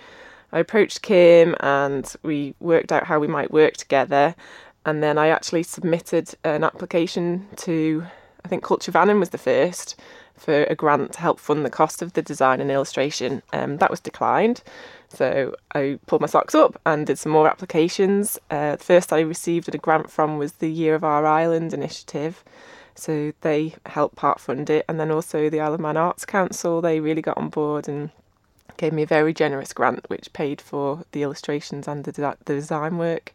I 0.52 0.60
approached 0.60 1.02
Kim 1.02 1.56
and 1.60 2.14
we 2.24 2.54
worked 2.60 2.92
out 2.92 3.06
how 3.06 3.20
we 3.20 3.28
might 3.28 3.52
work 3.52 3.76
together. 3.76 4.36
And 4.86 5.04
then 5.04 5.18
I 5.18 5.28
actually 5.28 5.64
submitted 5.64 6.34
an 6.44 6.64
application 6.64 7.48
to 7.58 8.06
I 8.44 8.48
think 8.48 8.64
Culture 8.64 8.92
Vannin 8.92 9.20
was 9.20 9.30
the 9.30 9.38
first 9.38 10.00
for 10.36 10.64
a 10.64 10.76
grant 10.76 11.14
to 11.14 11.20
help 11.20 11.40
fund 11.40 11.66
the 11.66 11.70
cost 11.70 12.02
of 12.02 12.14
the 12.14 12.22
design 12.22 12.62
and 12.62 12.72
illustration. 12.72 13.42
Um, 13.52 13.78
that 13.78 13.92
was 13.92 14.00
declined. 14.00 14.64
So 15.10 15.56
I 15.74 16.00
pulled 16.08 16.22
my 16.22 16.28
socks 16.28 16.56
up 16.56 16.80
and 16.86 17.06
did 17.06 17.20
some 17.20 17.32
more 17.32 17.50
applications. 17.50 18.40
Uh, 18.50 18.76
the 18.78 18.84
first 18.84 19.12
I 19.12 19.20
received 19.20 19.74
a 19.74 19.78
grant 19.78 20.10
from 20.10 20.38
was 20.38 20.54
the 20.54 20.72
Year 20.72 20.96
of 20.96 21.04
Our 21.04 21.26
Island 21.26 21.74
initiative. 21.74 22.44
So 22.96 23.34
they 23.42 23.76
helped 23.86 24.16
part 24.16 24.40
fund 24.40 24.70
it. 24.70 24.86
And 24.88 25.00
then 25.00 25.12
also 25.12 25.50
the 25.50 25.60
Isle 25.60 25.74
of 25.74 25.80
Man 25.80 25.98
Arts 25.98 26.26
Council, 26.26 26.82
they 26.82 27.00
really 27.00 27.22
got 27.22 27.38
on 27.38 27.50
board 27.50 27.88
and 27.88 28.12
gave 28.78 28.94
me 28.94 29.04
a 29.04 29.08
very 29.08 29.34
generous 29.34 29.74
grant 29.74 30.10
which 30.10 30.32
paid 30.32 30.62
for 30.62 31.04
the 31.12 31.24
illustrations 31.24 31.88
and 31.88 32.06
the, 32.06 32.12
de- 32.12 32.38
the 32.46 32.54
design 32.54 32.98
work. 32.98 33.34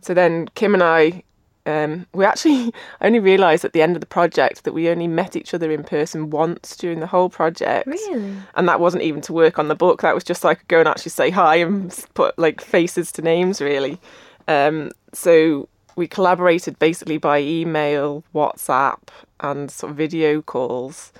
So 0.00 0.14
then 0.14 0.48
Kim 0.54 0.74
and 0.74 0.82
I 0.82 1.22
um, 1.68 2.06
we 2.14 2.24
actually 2.24 2.72
only 3.02 3.18
realised 3.18 3.64
at 3.64 3.74
the 3.74 3.82
end 3.82 3.94
of 3.94 4.00
the 4.00 4.06
project 4.06 4.64
that 4.64 4.72
we 4.72 4.88
only 4.88 5.06
met 5.06 5.36
each 5.36 5.52
other 5.52 5.70
in 5.70 5.84
person 5.84 6.30
once 6.30 6.74
during 6.76 7.00
the 7.00 7.06
whole 7.06 7.28
project. 7.28 7.86
Really? 7.86 8.36
And 8.54 8.68
that 8.68 8.80
wasn't 8.80 9.02
even 9.02 9.20
to 9.22 9.34
work 9.34 9.58
on 9.58 9.68
the 9.68 9.74
book. 9.74 10.00
That 10.00 10.14
was 10.14 10.24
just 10.24 10.40
so 10.40 10.48
I 10.48 10.54
could 10.54 10.68
go 10.68 10.78
and 10.78 10.88
actually 10.88 11.10
say 11.10 11.30
hi 11.30 11.56
and 11.56 11.94
put 12.14 12.38
like 12.38 12.62
faces 12.62 13.12
to 13.12 13.22
names, 13.22 13.60
really. 13.60 14.00
Um, 14.48 14.90
so 15.12 15.68
we 15.94 16.08
collaborated 16.08 16.78
basically 16.78 17.18
by 17.18 17.40
email, 17.40 18.24
WhatsApp, 18.34 19.00
and 19.40 19.70
sort 19.70 19.90
of 19.90 19.96
video 19.96 20.40
calls. 20.40 21.12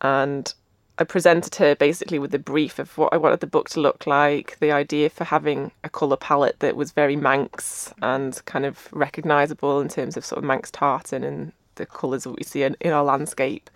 And 0.00 0.52
I 1.00 1.04
presented 1.04 1.54
her 1.56 1.76
basically 1.76 2.18
with 2.18 2.34
a 2.34 2.40
brief 2.40 2.80
of 2.80 2.98
what 2.98 3.12
I 3.12 3.18
wanted 3.18 3.38
the 3.38 3.46
book 3.46 3.68
to 3.70 3.80
look 3.80 4.06
like, 4.06 4.58
the 4.58 4.72
idea 4.72 5.08
for 5.08 5.22
having 5.22 5.70
a 5.84 5.88
colour 5.88 6.16
palette 6.16 6.58
that 6.58 6.74
was 6.74 6.90
very 6.90 7.14
Manx 7.14 7.94
and 8.02 8.44
kind 8.46 8.66
of 8.66 8.88
recognisable 8.90 9.80
in 9.80 9.88
terms 9.88 10.16
of 10.16 10.24
sort 10.24 10.38
of 10.38 10.44
Manx 10.44 10.72
tartan 10.72 11.22
and 11.22 11.52
the 11.76 11.86
colours 11.86 12.24
that 12.24 12.32
we 12.36 12.42
see 12.42 12.64
in, 12.64 12.76
in 12.80 12.92
our 12.92 13.04
landscape. 13.04 13.70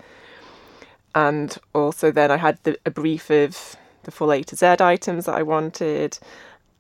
And 1.15 1.57
also 1.75 2.11
then 2.11 2.33
I 2.33 2.39
had 2.39 2.59
the, 2.65 2.77
a 2.85 2.91
brief 2.91 3.31
of 3.31 3.77
the 4.03 4.11
full 4.11 4.33
A 4.33 4.43
to 4.43 4.57
Z 4.57 4.67
items 4.81 5.27
that 5.27 5.37
I 5.37 5.45
wanted 5.45 6.19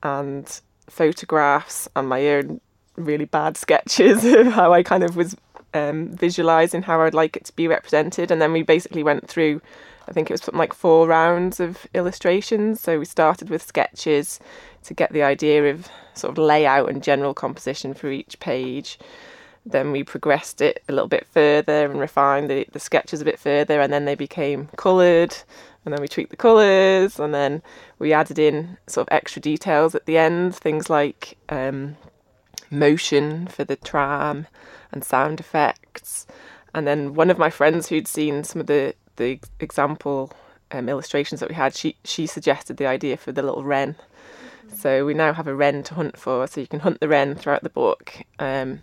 and 0.02 0.60
photographs 0.90 1.88
and 1.94 2.08
my 2.08 2.26
own 2.28 2.60
really 2.96 3.26
bad 3.26 3.56
sketches 3.56 4.24
of 4.34 4.48
how 4.48 4.72
I 4.72 4.82
kind 4.82 5.04
of 5.04 5.14
was 5.16 5.36
um, 5.72 6.08
visualising 6.08 6.82
how 6.82 7.00
I'd 7.00 7.14
like 7.14 7.36
it 7.36 7.44
to 7.44 7.52
be 7.54 7.68
represented. 7.68 8.32
And 8.32 8.42
then 8.42 8.52
we 8.52 8.62
basically 8.62 9.04
went 9.04 9.28
through 9.28 9.60
I 10.08 10.12
think 10.12 10.30
it 10.30 10.34
was 10.34 10.42
something 10.42 10.58
like 10.58 10.74
four 10.74 11.06
rounds 11.06 11.60
of 11.60 11.86
illustrations. 11.94 12.80
So 12.80 12.98
we 12.98 13.04
started 13.04 13.50
with 13.50 13.62
sketches 13.62 14.40
to 14.84 14.94
get 14.94 15.12
the 15.12 15.22
idea 15.22 15.70
of 15.70 15.88
sort 16.14 16.32
of 16.32 16.38
layout 16.38 16.90
and 16.90 17.02
general 17.02 17.34
composition 17.34 17.94
for 17.94 18.10
each 18.10 18.38
page. 18.40 18.98
Then 19.64 19.92
we 19.92 20.02
progressed 20.02 20.60
it 20.60 20.82
a 20.88 20.92
little 20.92 21.08
bit 21.08 21.26
further 21.26 21.84
and 21.88 22.00
refined 22.00 22.50
the, 22.50 22.66
the 22.72 22.80
sketches 22.80 23.20
a 23.20 23.24
bit 23.24 23.38
further, 23.38 23.80
and 23.80 23.92
then 23.92 24.06
they 24.06 24.16
became 24.16 24.68
coloured. 24.76 25.36
And 25.84 25.94
then 25.94 26.00
we 26.00 26.08
tweaked 26.08 26.30
the 26.30 26.36
colours, 26.36 27.20
and 27.20 27.32
then 27.32 27.62
we 27.98 28.12
added 28.12 28.38
in 28.38 28.78
sort 28.88 29.06
of 29.06 29.12
extra 29.12 29.40
details 29.40 29.94
at 29.94 30.06
the 30.06 30.18
end, 30.18 30.54
things 30.56 30.90
like 30.90 31.38
um, 31.48 31.96
motion 32.70 33.46
for 33.46 33.64
the 33.64 33.76
tram 33.76 34.48
and 34.90 35.04
sound 35.04 35.38
effects. 35.38 36.26
And 36.74 36.86
then 36.86 37.14
one 37.14 37.30
of 37.30 37.38
my 37.38 37.50
friends 37.50 37.88
who'd 37.88 38.08
seen 38.08 38.44
some 38.44 38.60
of 38.60 38.66
the 38.66 38.94
the 39.22 39.38
example 39.60 40.32
um, 40.70 40.88
illustrations 40.88 41.40
that 41.40 41.48
we 41.48 41.54
had, 41.54 41.74
she 41.74 41.96
she 42.04 42.26
suggested 42.26 42.76
the 42.76 42.86
idea 42.86 43.16
for 43.16 43.32
the 43.32 43.42
little 43.42 43.64
wren. 43.64 43.94
Mm-hmm. 43.94 44.76
So 44.76 45.04
we 45.04 45.14
now 45.14 45.32
have 45.32 45.46
a 45.46 45.54
wren 45.54 45.82
to 45.84 45.94
hunt 45.94 46.16
for, 46.18 46.46
so 46.46 46.60
you 46.60 46.66
can 46.66 46.80
hunt 46.80 47.00
the 47.00 47.08
wren 47.08 47.34
throughout 47.34 47.62
the 47.62 47.70
book, 47.70 48.14
um, 48.38 48.80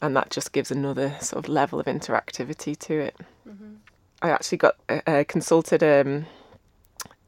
and 0.00 0.16
that 0.16 0.30
just 0.30 0.52
gives 0.52 0.70
another 0.70 1.16
sort 1.20 1.44
of 1.44 1.48
level 1.48 1.80
of 1.80 1.86
interactivity 1.86 2.78
to 2.78 2.94
it. 2.94 3.16
Mm-hmm. 3.48 3.74
I 4.22 4.30
actually 4.30 4.58
got 4.58 4.76
uh, 4.88 5.00
uh, 5.06 5.24
consulted 5.26 5.82
um, 5.82 6.26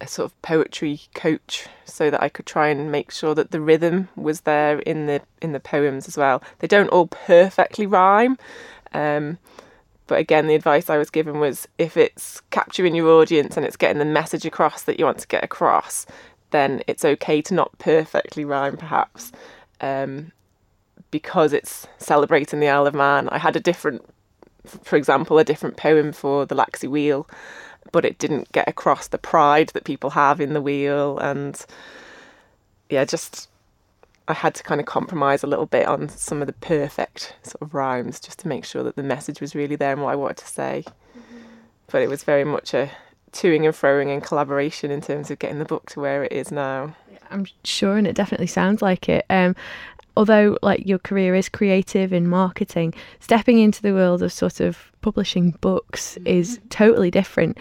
a 0.00 0.06
sort 0.06 0.26
of 0.30 0.42
poetry 0.42 1.00
coach 1.14 1.66
so 1.84 2.10
that 2.10 2.22
I 2.22 2.28
could 2.28 2.46
try 2.46 2.68
and 2.68 2.92
make 2.92 3.10
sure 3.10 3.34
that 3.34 3.50
the 3.50 3.60
rhythm 3.60 4.08
was 4.14 4.42
there 4.42 4.78
in 4.80 5.06
the 5.06 5.22
in 5.40 5.52
the 5.52 5.60
poems 5.60 6.08
as 6.08 6.16
well. 6.16 6.42
They 6.58 6.66
don't 6.66 6.88
all 6.88 7.06
perfectly 7.06 7.86
rhyme. 7.86 8.36
Um, 8.92 9.38
but 10.06 10.18
again, 10.18 10.46
the 10.46 10.54
advice 10.54 10.88
I 10.88 10.98
was 10.98 11.10
given 11.10 11.40
was 11.40 11.66
if 11.78 11.96
it's 11.96 12.40
capturing 12.50 12.94
your 12.94 13.08
audience 13.08 13.56
and 13.56 13.66
it's 13.66 13.76
getting 13.76 13.98
the 13.98 14.04
message 14.04 14.44
across 14.44 14.82
that 14.82 14.98
you 14.98 15.04
want 15.04 15.18
to 15.18 15.26
get 15.26 15.44
across, 15.44 16.06
then 16.50 16.82
it's 16.86 17.04
okay 17.04 17.42
to 17.42 17.54
not 17.54 17.76
perfectly 17.78 18.44
rhyme, 18.44 18.76
perhaps, 18.76 19.32
um, 19.80 20.32
because 21.10 21.52
it's 21.52 21.86
celebrating 21.98 22.60
the 22.60 22.68
Isle 22.68 22.86
of 22.86 22.94
Man. 22.94 23.28
I 23.30 23.38
had 23.38 23.56
a 23.56 23.60
different, 23.60 24.04
for 24.64 24.96
example, 24.96 25.38
a 25.38 25.44
different 25.44 25.76
poem 25.76 26.12
for 26.12 26.46
the 26.46 26.54
Laxey 26.54 26.88
Wheel, 26.88 27.28
but 27.92 28.04
it 28.04 28.18
didn't 28.18 28.52
get 28.52 28.68
across 28.68 29.08
the 29.08 29.18
pride 29.18 29.70
that 29.70 29.84
people 29.84 30.10
have 30.10 30.40
in 30.40 30.52
the 30.52 30.62
wheel, 30.62 31.18
and 31.18 31.64
yeah, 32.88 33.04
just 33.04 33.48
I 34.28 34.34
had 34.34 34.54
to 34.56 34.62
kind 34.62 34.80
of 34.80 34.86
compromise 34.86 35.42
a 35.42 35.46
little 35.46 35.66
bit 35.66 35.86
on 35.86 36.08
some 36.08 36.40
of 36.40 36.46
the 36.46 36.52
perfect 36.54 37.36
sort 37.42 37.62
of 37.62 37.74
rhymes 37.74 38.18
just 38.18 38.38
to 38.40 38.48
make 38.48 38.64
sure 38.64 38.82
that 38.82 38.96
the 38.96 39.02
message 39.02 39.40
was 39.40 39.54
really 39.54 39.76
there 39.76 39.92
and 39.92 40.02
what 40.02 40.12
I 40.12 40.16
wanted 40.16 40.38
to 40.38 40.48
say. 40.48 40.84
Mm-hmm. 40.86 41.38
But 41.86 42.02
it 42.02 42.08
was 42.08 42.24
very 42.24 42.44
much 42.44 42.74
a 42.74 42.90
toing 43.32 43.64
and 43.64 43.74
froing 43.74 44.12
and 44.12 44.22
collaboration 44.22 44.90
in 44.90 45.00
terms 45.00 45.30
of 45.30 45.38
getting 45.38 45.58
the 45.58 45.64
book 45.64 45.90
to 45.90 46.00
where 46.00 46.24
it 46.24 46.32
is 46.32 46.50
now. 46.50 46.96
I'm 47.30 47.46
sure, 47.64 47.96
and 47.96 48.06
it 48.06 48.14
definitely 48.14 48.46
sounds 48.46 48.82
like 48.82 49.08
it. 49.08 49.24
Um, 49.30 49.54
although, 50.16 50.58
like 50.62 50.86
your 50.86 50.98
career 50.98 51.34
is 51.34 51.48
creative 51.48 52.12
in 52.12 52.28
marketing, 52.28 52.94
stepping 53.20 53.58
into 53.58 53.82
the 53.82 53.92
world 53.92 54.22
of 54.22 54.32
sort 54.32 54.60
of 54.60 54.90
publishing 55.02 55.52
books 55.60 56.16
is 56.24 56.58
mm-hmm. 56.58 56.68
totally 56.68 57.10
different 57.10 57.58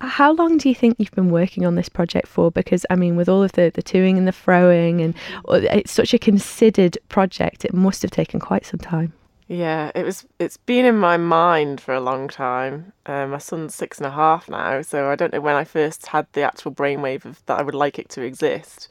how 0.00 0.32
long 0.32 0.58
do 0.58 0.68
you 0.68 0.74
think 0.74 0.96
you've 0.98 1.10
been 1.12 1.30
working 1.30 1.66
on 1.66 1.74
this 1.74 1.88
project 1.88 2.28
for? 2.28 2.50
Because 2.50 2.86
I 2.90 2.96
mean, 2.96 3.16
with 3.16 3.28
all 3.28 3.42
of 3.42 3.52
the 3.52 3.70
the 3.74 3.82
toing 3.82 4.16
and 4.16 4.26
the 4.26 4.32
froing, 4.32 5.02
and 5.02 5.14
it's 5.48 5.92
such 5.92 6.14
a 6.14 6.18
considered 6.18 6.98
project, 7.08 7.64
it 7.64 7.74
must 7.74 8.02
have 8.02 8.10
taken 8.10 8.40
quite 8.40 8.64
some 8.64 8.78
time. 8.80 9.12
Yeah, 9.48 9.90
it 9.94 10.04
was. 10.04 10.24
It's 10.38 10.56
been 10.56 10.84
in 10.84 10.96
my 10.96 11.16
mind 11.16 11.80
for 11.80 11.92
a 11.92 12.00
long 12.00 12.28
time. 12.28 12.92
Uh, 13.06 13.26
my 13.26 13.38
son's 13.38 13.74
six 13.74 13.98
and 13.98 14.06
a 14.06 14.10
half 14.10 14.48
now, 14.48 14.82
so 14.82 15.10
I 15.10 15.16
don't 15.16 15.32
know 15.32 15.40
when 15.40 15.56
I 15.56 15.64
first 15.64 16.06
had 16.06 16.26
the 16.32 16.42
actual 16.42 16.72
brainwave 16.72 17.24
of 17.24 17.44
that 17.46 17.58
I 17.58 17.62
would 17.62 17.74
like 17.74 17.98
it 17.98 18.08
to 18.10 18.22
exist. 18.22 18.88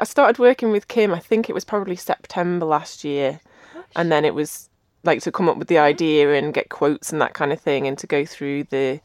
I 0.00 0.04
started 0.04 0.38
working 0.38 0.72
with 0.72 0.88
Kim. 0.88 1.12
I 1.12 1.18
think 1.18 1.50
it 1.50 1.52
was 1.52 1.64
probably 1.64 1.96
September 1.96 2.64
last 2.64 3.04
year, 3.04 3.40
and 3.94 4.10
then 4.10 4.24
it 4.24 4.34
was 4.34 4.70
like 5.04 5.20
to 5.22 5.32
come 5.32 5.48
up 5.48 5.58
with 5.58 5.68
the 5.68 5.78
idea 5.78 6.32
and 6.32 6.54
get 6.54 6.70
quotes 6.70 7.12
and 7.12 7.20
that 7.20 7.34
kind 7.34 7.52
of 7.52 7.60
thing, 7.60 7.86
and 7.86 7.98
to 7.98 8.06
go 8.06 8.24
through 8.24 8.64
the 8.64 9.00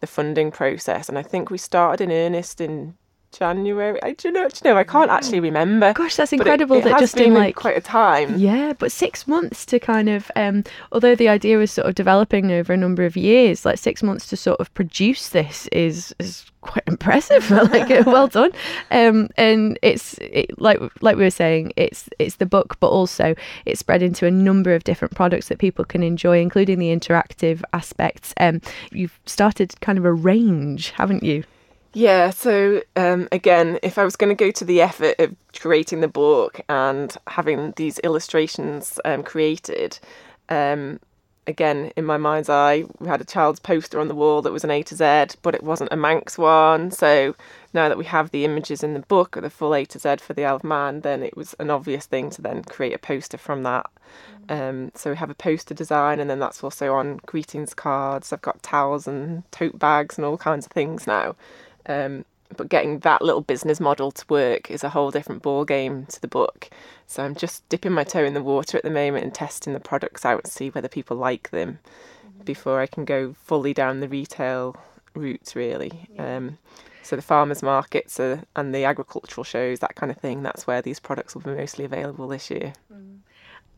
the 0.00 0.06
funding 0.06 0.50
process. 0.50 1.08
And 1.08 1.18
I 1.18 1.22
think 1.22 1.50
we 1.50 1.58
started 1.58 2.02
in 2.02 2.10
earnest 2.10 2.60
in 2.60 2.96
January. 3.32 4.02
I 4.02 4.12
do 4.12 4.28
you 4.28 4.32
know. 4.32 4.48
Do 4.48 4.60
you 4.64 4.70
know? 4.70 4.76
I 4.78 4.84
can't 4.84 5.10
actually 5.10 5.40
remember. 5.40 5.92
Gosh, 5.92 6.16
that's 6.16 6.30
but 6.30 6.36
it- 6.36 6.40
incredible 6.40 6.76
it 6.78 6.84
that 6.84 6.98
just 7.00 7.14
been 7.14 7.28
in 7.28 7.34
like 7.34 7.56
quite 7.56 7.76
a 7.76 7.80
time. 7.80 8.36
Yeah, 8.38 8.72
but 8.78 8.92
six 8.92 9.26
months 9.26 9.64
to 9.66 9.78
kind 9.78 10.08
of, 10.08 10.30
um, 10.36 10.64
although 10.92 11.14
the 11.14 11.28
idea 11.28 11.56
was 11.58 11.70
sort 11.70 11.86
of 11.88 11.94
developing 11.94 12.50
over 12.52 12.72
a 12.72 12.76
number 12.76 13.04
of 13.04 13.16
years, 13.16 13.64
like 13.64 13.78
six 13.78 14.02
months 14.02 14.26
to 14.28 14.36
sort 14.36 14.60
of 14.60 14.72
produce 14.74 15.28
this 15.30 15.66
is 15.68 16.14
is 16.18 16.44
quite 16.60 16.84
impressive. 16.86 17.50
like, 17.50 17.90
uh, 17.90 18.02
well 18.06 18.28
done. 18.40 18.52
Um, 18.90 19.28
and 19.36 19.78
it's 19.82 20.18
it, 20.18 20.60
like 20.60 20.78
like 21.02 21.16
we 21.16 21.22
were 21.22 21.30
saying, 21.30 21.72
it's 21.76 22.08
it's 22.18 22.36
the 22.36 22.46
book, 22.46 22.78
but 22.80 22.88
also 22.88 23.34
it's 23.64 23.80
spread 23.80 24.02
into 24.02 24.26
a 24.26 24.30
number 24.30 24.74
of 24.74 24.84
different 24.84 25.14
products 25.14 25.48
that 25.48 25.58
people 25.58 25.84
can 25.84 26.02
enjoy, 26.02 26.40
including 26.40 26.78
the 26.78 26.94
interactive 26.94 27.62
aspects. 27.72 28.34
Um, 28.38 28.60
you've 28.90 29.18
started 29.26 29.80
kind 29.80 29.98
of 29.98 30.04
a 30.04 30.12
range, 30.12 30.90
haven't 30.90 31.22
you? 31.22 31.44
Yeah, 31.92 32.30
so 32.30 32.82
um, 32.94 33.28
again, 33.32 33.78
if 33.82 33.98
I 33.98 34.04
was 34.04 34.14
going 34.14 34.34
to 34.34 34.44
go 34.44 34.52
to 34.52 34.64
the 34.64 34.80
effort 34.80 35.16
of 35.18 35.34
creating 35.58 36.00
the 36.00 36.08
book 36.08 36.60
and 36.68 37.16
having 37.26 37.72
these 37.76 37.98
illustrations 38.00 39.00
um, 39.04 39.24
created, 39.24 39.98
um, 40.48 41.00
again, 41.48 41.90
in 41.96 42.04
my 42.04 42.16
mind's 42.16 42.48
eye, 42.48 42.84
we 43.00 43.08
had 43.08 43.20
a 43.20 43.24
child's 43.24 43.58
poster 43.58 43.98
on 43.98 44.06
the 44.06 44.14
wall 44.14 44.40
that 44.42 44.52
was 44.52 44.62
an 44.62 44.70
A 44.70 44.84
to 44.84 44.94
Z, 44.94 45.36
but 45.42 45.56
it 45.56 45.64
wasn't 45.64 45.92
a 45.92 45.96
Manx 45.96 46.38
one. 46.38 46.92
So 46.92 47.34
now 47.74 47.88
that 47.88 47.98
we 47.98 48.04
have 48.04 48.30
the 48.30 48.44
images 48.44 48.84
in 48.84 48.94
the 48.94 49.00
book 49.00 49.34
of 49.34 49.42
the 49.42 49.50
full 49.50 49.74
A 49.74 49.84
to 49.86 49.98
Z 49.98 50.18
for 50.18 50.32
the 50.32 50.44
Isle 50.44 50.56
of 50.56 50.64
Man, 50.64 51.00
then 51.00 51.24
it 51.24 51.36
was 51.36 51.54
an 51.58 51.70
obvious 51.70 52.06
thing 52.06 52.30
to 52.30 52.42
then 52.42 52.62
create 52.62 52.94
a 52.94 52.98
poster 52.98 53.36
from 53.36 53.64
that. 53.64 53.90
Um, 54.48 54.92
so 54.94 55.10
we 55.10 55.16
have 55.16 55.30
a 55.30 55.34
poster 55.34 55.74
design, 55.74 56.20
and 56.20 56.30
then 56.30 56.38
that's 56.38 56.62
also 56.62 56.94
on 56.94 57.20
greetings 57.26 57.74
cards. 57.74 58.32
I've 58.32 58.42
got 58.42 58.62
towels 58.62 59.08
and 59.08 59.42
tote 59.50 59.78
bags 59.78 60.18
and 60.18 60.24
all 60.24 60.38
kinds 60.38 60.66
of 60.66 60.72
things 60.72 61.06
now. 61.08 61.34
Um, 61.86 62.24
but 62.56 62.68
getting 62.68 62.98
that 63.00 63.22
little 63.22 63.42
business 63.42 63.80
model 63.80 64.10
to 64.10 64.24
work 64.28 64.70
is 64.70 64.82
a 64.82 64.90
whole 64.90 65.10
different 65.10 65.42
ball 65.42 65.64
game 65.64 66.06
to 66.06 66.20
the 66.20 66.28
book. 66.28 66.68
So 67.06 67.22
I'm 67.22 67.34
just 67.34 67.68
dipping 67.68 67.92
my 67.92 68.04
toe 68.04 68.24
in 68.24 68.34
the 68.34 68.42
water 68.42 68.76
at 68.76 68.82
the 68.82 68.90
moment 68.90 69.24
and 69.24 69.34
testing 69.34 69.72
the 69.72 69.80
products 69.80 70.24
out 70.24 70.44
to 70.44 70.50
see 70.50 70.68
whether 70.70 70.88
people 70.88 71.16
like 71.16 71.50
them 71.50 71.78
before 72.44 72.80
I 72.80 72.86
can 72.86 73.04
go 73.04 73.34
fully 73.44 73.72
down 73.72 74.00
the 74.00 74.08
retail 74.08 74.76
route. 75.14 75.52
Really. 75.54 76.08
Um, 76.18 76.58
so 77.02 77.16
the 77.16 77.22
farmers 77.22 77.62
markets 77.62 78.20
uh, 78.20 78.42
and 78.54 78.74
the 78.74 78.84
agricultural 78.84 79.44
shows, 79.44 79.78
that 79.80 79.96
kind 79.96 80.12
of 80.12 80.18
thing. 80.18 80.42
That's 80.42 80.66
where 80.66 80.82
these 80.82 81.00
products 81.00 81.34
will 81.34 81.42
be 81.42 81.50
mostly 81.50 81.84
available 81.84 82.28
this 82.28 82.50
year. 82.50 82.72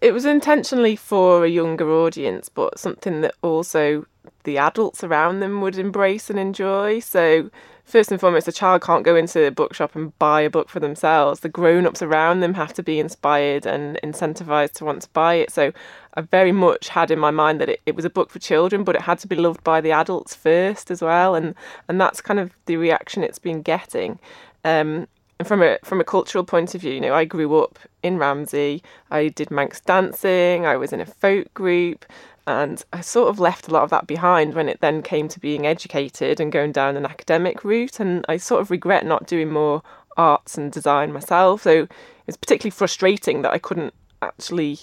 It 0.02 0.12
was 0.12 0.24
intentionally 0.24 0.96
for 0.96 1.44
a 1.44 1.48
younger 1.48 1.88
audience, 1.88 2.48
but 2.48 2.76
something 2.76 3.20
that 3.20 3.36
also 3.40 4.04
the 4.42 4.58
adults 4.58 5.04
around 5.04 5.38
them 5.38 5.60
would 5.60 5.78
embrace 5.78 6.28
and 6.28 6.40
enjoy. 6.40 6.98
So, 6.98 7.50
first 7.84 8.10
and 8.10 8.18
foremost, 8.18 8.48
a 8.48 8.52
child 8.52 8.82
can't 8.82 9.04
go 9.04 9.14
into 9.14 9.46
a 9.46 9.52
bookshop 9.52 9.94
and 9.94 10.18
buy 10.18 10.40
a 10.40 10.50
book 10.50 10.68
for 10.68 10.80
themselves. 10.80 11.38
The 11.38 11.48
grown 11.48 11.86
ups 11.86 12.02
around 12.02 12.40
them 12.40 12.54
have 12.54 12.72
to 12.74 12.82
be 12.82 12.98
inspired 12.98 13.64
and 13.64 13.96
incentivized 14.02 14.72
to 14.72 14.84
want 14.84 15.02
to 15.02 15.08
buy 15.10 15.34
it. 15.34 15.52
So, 15.52 15.70
I 16.14 16.22
very 16.22 16.50
much 16.50 16.88
had 16.88 17.12
in 17.12 17.20
my 17.20 17.30
mind 17.30 17.60
that 17.60 17.68
it, 17.68 17.80
it 17.86 17.94
was 17.94 18.04
a 18.04 18.10
book 18.10 18.28
for 18.28 18.40
children, 18.40 18.82
but 18.82 18.96
it 18.96 19.02
had 19.02 19.20
to 19.20 19.28
be 19.28 19.36
loved 19.36 19.62
by 19.62 19.80
the 19.80 19.92
adults 19.92 20.34
first 20.34 20.90
as 20.90 21.00
well. 21.00 21.36
And, 21.36 21.54
and 21.86 22.00
that's 22.00 22.20
kind 22.20 22.40
of 22.40 22.50
the 22.66 22.76
reaction 22.76 23.22
it's 23.22 23.38
been 23.38 23.62
getting. 23.62 24.18
Um, 24.64 25.06
from 25.44 25.62
a 25.62 25.78
from 25.84 26.00
a 26.00 26.04
cultural 26.04 26.44
point 26.44 26.74
of 26.74 26.80
view, 26.80 26.92
you 26.92 27.00
know, 27.00 27.14
I 27.14 27.24
grew 27.24 27.62
up 27.62 27.78
in 28.02 28.18
Ramsey. 28.18 28.82
I 29.10 29.28
did 29.28 29.50
Manx 29.50 29.80
dancing. 29.80 30.66
I 30.66 30.76
was 30.76 30.92
in 30.92 31.00
a 31.00 31.06
folk 31.06 31.52
group, 31.54 32.04
and 32.46 32.84
I 32.92 33.00
sort 33.00 33.28
of 33.28 33.38
left 33.38 33.68
a 33.68 33.70
lot 33.70 33.84
of 33.84 33.90
that 33.90 34.06
behind 34.06 34.54
when 34.54 34.68
it 34.68 34.80
then 34.80 35.02
came 35.02 35.28
to 35.28 35.40
being 35.40 35.66
educated 35.66 36.40
and 36.40 36.52
going 36.52 36.72
down 36.72 36.96
an 36.96 37.06
academic 37.06 37.64
route. 37.64 38.00
And 38.00 38.24
I 38.28 38.36
sort 38.36 38.60
of 38.60 38.70
regret 38.70 39.06
not 39.06 39.26
doing 39.26 39.50
more 39.50 39.82
arts 40.16 40.58
and 40.58 40.70
design 40.70 41.12
myself. 41.12 41.62
So 41.62 41.88
it's 42.26 42.36
particularly 42.36 42.72
frustrating 42.72 43.42
that 43.42 43.52
I 43.52 43.58
couldn't 43.58 43.94
actually 44.20 44.78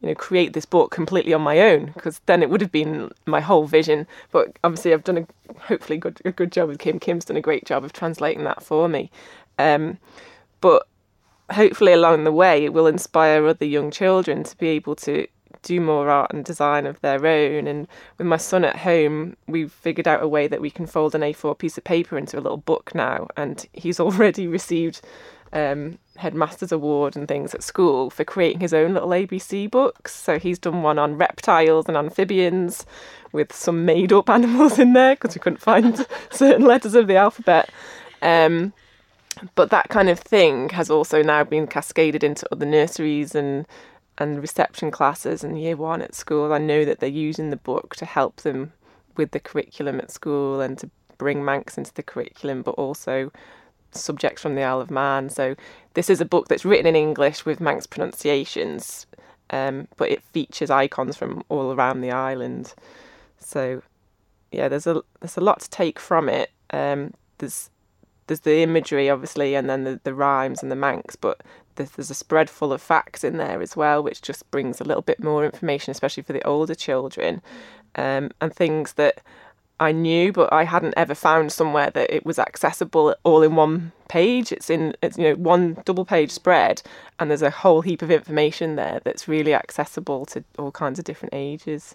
you 0.00 0.08
know 0.08 0.14
create 0.14 0.52
this 0.52 0.64
book 0.64 0.90
completely 0.90 1.32
on 1.32 1.42
my 1.42 1.60
own 1.60 1.86
because 1.86 2.20
then 2.26 2.42
it 2.42 2.50
would 2.50 2.60
have 2.60 2.72
been 2.72 3.10
my 3.26 3.40
whole 3.40 3.66
vision 3.66 4.06
but 4.30 4.56
obviously 4.62 4.92
I've 4.92 5.04
done 5.04 5.18
a 5.18 5.26
hopefully 5.62 5.98
good 5.98 6.20
a 6.24 6.32
good 6.32 6.52
job 6.52 6.68
with 6.68 6.78
Kim 6.78 7.00
Kim's 7.00 7.24
done 7.24 7.36
a 7.36 7.42
great 7.42 7.64
job 7.64 7.84
of 7.84 7.92
translating 7.92 8.44
that 8.44 8.62
for 8.62 8.88
me 8.88 9.10
um, 9.58 9.98
but 10.60 10.86
hopefully 11.52 11.92
along 11.92 12.24
the 12.24 12.32
way 12.32 12.64
it 12.64 12.72
will 12.72 12.86
inspire 12.86 13.46
other 13.46 13.64
young 13.64 13.90
children 13.90 14.42
to 14.44 14.56
be 14.58 14.68
able 14.68 14.94
to 14.94 15.26
do 15.62 15.80
more 15.80 16.08
art 16.08 16.32
and 16.32 16.44
design 16.44 16.86
of 16.86 17.00
their 17.00 17.26
own 17.26 17.66
and 17.66 17.88
with 18.16 18.26
my 18.26 18.36
son 18.36 18.64
at 18.64 18.76
home 18.76 19.36
we've 19.46 19.72
figured 19.72 20.06
out 20.06 20.22
a 20.22 20.28
way 20.28 20.46
that 20.46 20.60
we 20.60 20.70
can 20.70 20.86
fold 20.86 21.14
an 21.14 21.22
A4 21.22 21.58
piece 21.58 21.76
of 21.76 21.84
paper 21.84 22.16
into 22.16 22.38
a 22.38 22.40
little 22.40 22.58
book 22.58 22.94
now 22.94 23.26
and 23.36 23.66
he's 23.72 23.98
already 24.00 24.46
received 24.46 25.00
um, 25.52 25.98
headmaster's 26.16 26.72
award 26.72 27.16
and 27.16 27.26
things 27.26 27.54
at 27.54 27.62
school 27.62 28.10
for 28.10 28.24
creating 28.24 28.60
his 28.60 28.74
own 28.74 28.94
little 28.94 29.10
ABC 29.10 29.70
books. 29.70 30.14
So 30.14 30.38
he's 30.38 30.58
done 30.58 30.82
one 30.82 30.98
on 30.98 31.16
reptiles 31.16 31.86
and 31.88 31.96
amphibians 31.96 32.86
with 33.32 33.52
some 33.52 33.84
made 33.84 34.12
up 34.12 34.28
animals 34.30 34.78
in 34.78 34.92
there 34.92 35.14
because 35.14 35.34
we 35.34 35.40
couldn't 35.40 35.60
find 35.60 36.06
certain 36.30 36.66
letters 36.66 36.94
of 36.94 37.06
the 37.06 37.16
alphabet. 37.16 37.70
Um, 38.22 38.72
but 39.54 39.70
that 39.70 39.88
kind 39.88 40.08
of 40.08 40.18
thing 40.18 40.70
has 40.70 40.90
also 40.90 41.22
now 41.22 41.44
been 41.44 41.66
cascaded 41.66 42.24
into 42.24 42.46
other 42.52 42.66
nurseries 42.66 43.34
and 43.34 43.66
and 44.18 44.40
reception 44.40 44.90
classes 44.90 45.44
and 45.44 45.60
year 45.60 45.76
one 45.76 46.02
at 46.02 46.14
school. 46.14 46.52
I 46.52 46.58
know 46.58 46.84
that 46.84 46.98
they're 46.98 47.08
using 47.08 47.50
the 47.50 47.56
book 47.56 47.94
to 47.96 48.04
help 48.04 48.36
them 48.38 48.72
with 49.16 49.30
the 49.30 49.40
curriculum 49.40 50.00
at 50.00 50.10
school 50.10 50.60
and 50.60 50.76
to 50.78 50.90
bring 51.18 51.44
Manx 51.44 51.78
into 51.78 51.94
the 51.94 52.02
curriculum, 52.02 52.62
but 52.62 52.72
also 52.72 53.30
subjects 53.92 54.42
from 54.42 54.54
the 54.54 54.62
Isle 54.62 54.80
of 54.80 54.90
Man. 54.90 55.28
So 55.30 55.54
this 55.94 56.10
is 56.10 56.20
a 56.20 56.24
book 56.24 56.48
that's 56.48 56.64
written 56.64 56.86
in 56.86 56.96
English 56.96 57.44
with 57.44 57.60
Manx 57.60 57.86
pronunciations, 57.86 59.06
um, 59.50 59.88
but 59.96 60.10
it 60.10 60.22
features 60.22 60.70
icons 60.70 61.16
from 61.16 61.44
all 61.48 61.72
around 61.72 62.00
the 62.00 62.10
island. 62.10 62.74
So 63.38 63.82
yeah, 64.50 64.68
there's 64.68 64.86
a 64.86 65.02
there's 65.20 65.36
a 65.36 65.42
lot 65.42 65.60
to 65.60 65.70
take 65.70 65.98
from 65.98 66.28
it. 66.28 66.50
Um, 66.70 67.14
there's 67.38 67.70
there's 68.28 68.40
the 68.40 68.62
imagery 68.62 69.10
obviously, 69.10 69.54
and 69.54 69.68
then 69.68 69.84
the, 69.84 70.00
the 70.04 70.14
rhymes 70.14 70.62
and 70.62 70.70
the 70.70 70.76
Manx, 70.76 71.16
but 71.16 71.42
there's, 71.74 71.90
there's 71.90 72.10
a 72.10 72.14
spread 72.14 72.48
full 72.48 72.72
of 72.72 72.80
facts 72.80 73.24
in 73.24 73.36
there 73.36 73.60
as 73.60 73.76
well, 73.76 74.02
which 74.02 74.22
just 74.22 74.48
brings 74.50 74.80
a 74.80 74.84
little 74.84 75.02
bit 75.02 75.22
more 75.22 75.44
information, 75.44 75.90
especially 75.90 76.22
for 76.22 76.32
the 76.32 76.46
older 76.46 76.74
children, 76.74 77.42
um, 77.96 78.30
and 78.40 78.54
things 78.54 78.94
that 78.94 79.20
I 79.80 79.92
knew, 79.92 80.32
but 80.32 80.52
I 80.52 80.64
hadn't 80.64 80.94
ever 80.96 81.14
found 81.14 81.52
somewhere 81.52 81.90
that 81.90 82.12
it 82.12 82.26
was 82.26 82.38
accessible 82.38 83.14
all 83.22 83.42
in 83.42 83.54
one 83.54 83.92
page. 84.08 84.50
It's 84.50 84.70
in 84.70 84.94
it's 85.02 85.16
you 85.16 85.24
know 85.24 85.34
one 85.34 85.76
double 85.84 86.04
page 86.04 86.32
spread, 86.32 86.82
and 87.18 87.30
there's 87.30 87.42
a 87.42 87.50
whole 87.50 87.82
heap 87.82 88.02
of 88.02 88.10
information 88.10 88.76
there 88.76 89.00
that's 89.04 89.28
really 89.28 89.54
accessible 89.54 90.26
to 90.26 90.42
all 90.58 90.72
kinds 90.72 90.98
of 90.98 91.04
different 91.04 91.34
ages. 91.34 91.94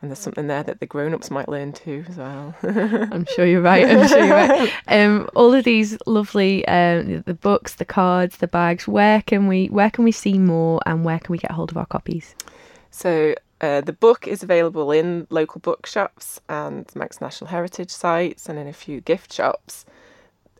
And 0.00 0.10
there's 0.10 0.20
something 0.20 0.46
there 0.46 0.62
that 0.62 0.78
the 0.78 0.86
grown-ups 0.86 1.30
might 1.30 1.48
learn 1.48 1.72
too 1.72 2.04
as 2.08 2.16
well. 2.16 2.54
I'm 2.62 3.26
sure 3.34 3.44
you're 3.44 3.60
right. 3.60 3.84
I'm 3.84 4.06
sure 4.06 4.18
you're 4.18 4.28
right. 4.28 4.72
Um, 4.88 5.28
all 5.34 5.52
of 5.52 5.64
these 5.64 5.98
lovely 6.06 6.66
um, 6.68 7.22
the 7.22 7.34
books, 7.34 7.74
the 7.74 7.84
cards, 7.84 8.36
the 8.36 8.46
bags. 8.46 8.86
Where 8.86 9.22
can 9.22 9.48
we 9.48 9.66
where 9.66 9.90
can 9.90 10.04
we 10.04 10.12
see 10.12 10.38
more, 10.38 10.80
and 10.86 11.04
where 11.04 11.18
can 11.18 11.32
we 11.32 11.38
get 11.38 11.50
hold 11.50 11.70
of 11.70 11.76
our 11.76 11.86
copies? 11.86 12.34
So 12.90 13.34
uh, 13.60 13.80
the 13.80 13.92
book 13.92 14.28
is 14.28 14.42
available 14.42 14.92
in 14.92 15.26
local 15.30 15.60
bookshops 15.60 16.40
and 16.48 16.88
Manx 16.94 17.20
National 17.20 17.50
Heritage 17.50 17.90
sites 17.90 18.48
and 18.48 18.58
in 18.58 18.68
a 18.68 18.72
few 18.72 19.00
gift 19.00 19.32
shops. 19.32 19.84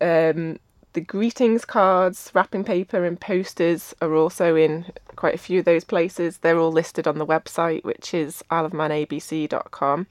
Um, 0.00 0.58
the 0.92 1.00
greetings 1.00 1.64
cards, 1.64 2.30
wrapping 2.34 2.64
paper, 2.64 3.04
and 3.04 3.20
posters 3.20 3.94
are 4.00 4.14
also 4.14 4.56
in 4.56 4.86
quite 5.16 5.34
a 5.34 5.38
few 5.38 5.60
of 5.60 5.64
those 5.64 5.84
places. 5.84 6.38
They're 6.38 6.58
all 6.58 6.72
listed 6.72 7.06
on 7.06 7.18
the 7.18 7.26
website, 7.26 7.84
which 7.84 8.14
is 8.14 8.42
isleofmanabc.com, 8.50 10.06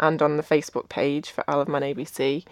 and 0.00 0.22
on 0.22 0.36
the 0.36 0.42
Facebook 0.42 0.88
page 0.88 1.30
for 1.30 1.44
Isle 1.48 1.62
of 1.62 1.68
Man 1.68 1.82
ABC. 1.82 2.44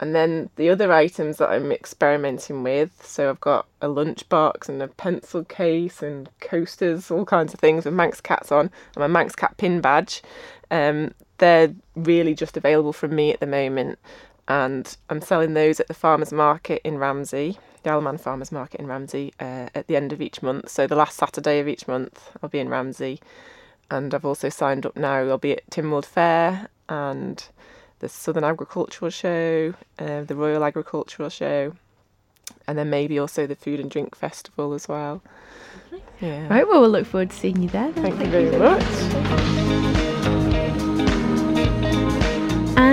And 0.00 0.14
then 0.14 0.50
the 0.56 0.70
other 0.70 0.92
items 0.92 1.38
that 1.38 1.50
I'm 1.50 1.72
experimenting 1.72 2.62
with, 2.62 3.04
so 3.04 3.28
I've 3.28 3.40
got 3.40 3.66
a 3.82 3.88
lunchbox 3.88 4.68
and 4.68 4.80
a 4.80 4.88
pencil 4.88 5.44
case 5.44 6.02
and 6.02 6.28
coasters, 6.40 7.10
all 7.10 7.24
kinds 7.24 7.52
of 7.52 7.58
things 7.58 7.84
with 7.84 7.94
Manx 7.94 8.20
cats 8.20 8.52
on, 8.52 8.70
and 8.94 8.96
my 8.96 9.08
Manx 9.08 9.34
cat 9.34 9.56
pin 9.56 9.80
badge. 9.80 10.22
Um, 10.70 11.14
they're 11.38 11.74
really 11.96 12.34
just 12.34 12.56
available 12.56 12.92
from 12.92 13.14
me 13.14 13.32
at 13.32 13.40
the 13.40 13.46
moment, 13.46 13.98
and 14.48 14.96
I'm 15.10 15.20
selling 15.20 15.54
those 15.54 15.78
at 15.78 15.88
the 15.88 15.94
farmers 15.94 16.32
market 16.32 16.80
in 16.82 16.98
Ramsey, 16.98 17.58
the 17.82 17.90
Isle 17.90 17.98
of 17.98 18.04
Man 18.04 18.18
Farmers 18.18 18.50
Market 18.50 18.80
in 18.80 18.86
Ramsey, 18.86 19.34
uh, 19.38 19.68
at 19.74 19.86
the 19.86 19.96
end 19.96 20.12
of 20.12 20.22
each 20.22 20.42
month. 20.42 20.70
So 20.70 20.86
the 20.86 20.96
last 20.96 21.18
Saturday 21.18 21.60
of 21.60 21.68
each 21.68 21.86
month, 21.86 22.30
I'll 22.42 22.48
be 22.48 22.58
in 22.58 22.70
Ramsey, 22.70 23.20
and 23.90 24.14
I've 24.14 24.24
also 24.24 24.48
signed 24.48 24.86
up 24.86 24.96
now. 24.96 25.18
I'll 25.18 25.38
be 25.38 25.52
at 25.52 25.68
Tynwald 25.70 26.06
Fair 26.06 26.68
and 26.88 27.44
the 28.00 28.08
Southern 28.08 28.44
Agricultural 28.44 29.10
Show, 29.10 29.74
uh, 29.98 30.22
the 30.22 30.34
Royal 30.34 30.64
Agricultural 30.64 31.28
Show, 31.28 31.74
and 32.66 32.78
then 32.78 32.88
maybe 32.88 33.18
also 33.18 33.46
the 33.46 33.54
Food 33.54 33.80
and 33.80 33.90
Drink 33.90 34.16
Festival 34.16 34.72
as 34.72 34.88
well. 34.88 35.22
Yeah. 36.20 36.48
Right, 36.48 36.66
well, 36.66 36.80
we'll 36.80 36.90
look 36.90 37.06
forward 37.06 37.30
to 37.30 37.36
seeing 37.36 37.62
you 37.62 37.68
there. 37.68 37.92
Thank, 37.92 38.16
Thank, 38.16 38.32
you 38.34 38.50
very 38.50 38.58
much. 38.58 39.57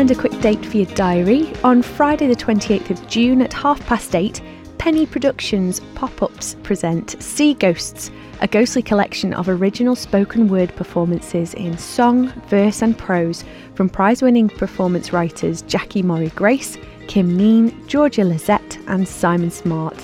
And 0.05 0.15
a 0.15 0.21
quick 0.21 0.39
date 0.39 0.63
for 0.63 0.77
your 0.77 0.85
diary. 0.93 1.51
On 1.63 1.81
Friday, 1.81 2.27
the 2.27 2.35
28th 2.35 2.91
of 2.91 3.07
June 3.07 3.41
at 3.41 3.51
half 3.51 3.83
past 3.87 4.13
eight, 4.13 4.39
Penny 4.77 5.07
Productions 5.07 5.79
Pop 5.95 6.21
Ups 6.21 6.57
present 6.61 7.19
Sea 7.19 7.55
Ghosts, 7.55 8.11
a 8.39 8.47
ghostly 8.47 8.83
collection 8.83 9.33
of 9.33 9.49
original 9.49 9.95
spoken 9.95 10.47
word 10.47 10.75
performances 10.75 11.55
in 11.55 11.75
song, 11.79 12.27
verse, 12.49 12.83
and 12.83 12.95
prose 12.95 13.43
from 13.73 13.89
prize 13.89 14.21
winning 14.21 14.47
performance 14.47 15.11
writers 15.11 15.63
Jackie 15.63 16.03
Murray 16.03 16.29
Grace, 16.35 16.77
Kim 17.07 17.35
Neen, 17.35 17.87
Georgia 17.87 18.23
Lizette, 18.23 18.77
and 18.85 19.07
Simon 19.07 19.49
Smart. 19.49 19.97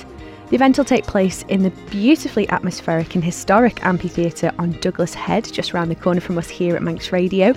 The 0.49 0.55
event 0.55 0.79
will 0.79 0.85
take 0.85 1.05
place 1.05 1.43
in 1.47 1.61
the 1.61 1.69
beautifully 1.91 2.49
atmospheric 2.49 3.13
and 3.13 3.23
historic 3.23 3.85
amphitheatre 3.85 4.51
on 4.57 4.71
Douglas 4.81 5.13
Head, 5.13 5.43
just 5.43 5.75
around 5.75 5.89
the 5.89 5.95
corner 5.95 6.21
from 6.21 6.39
us 6.39 6.49
here 6.49 6.75
at 6.75 6.81
Manx 6.81 7.11
Radio. 7.11 7.53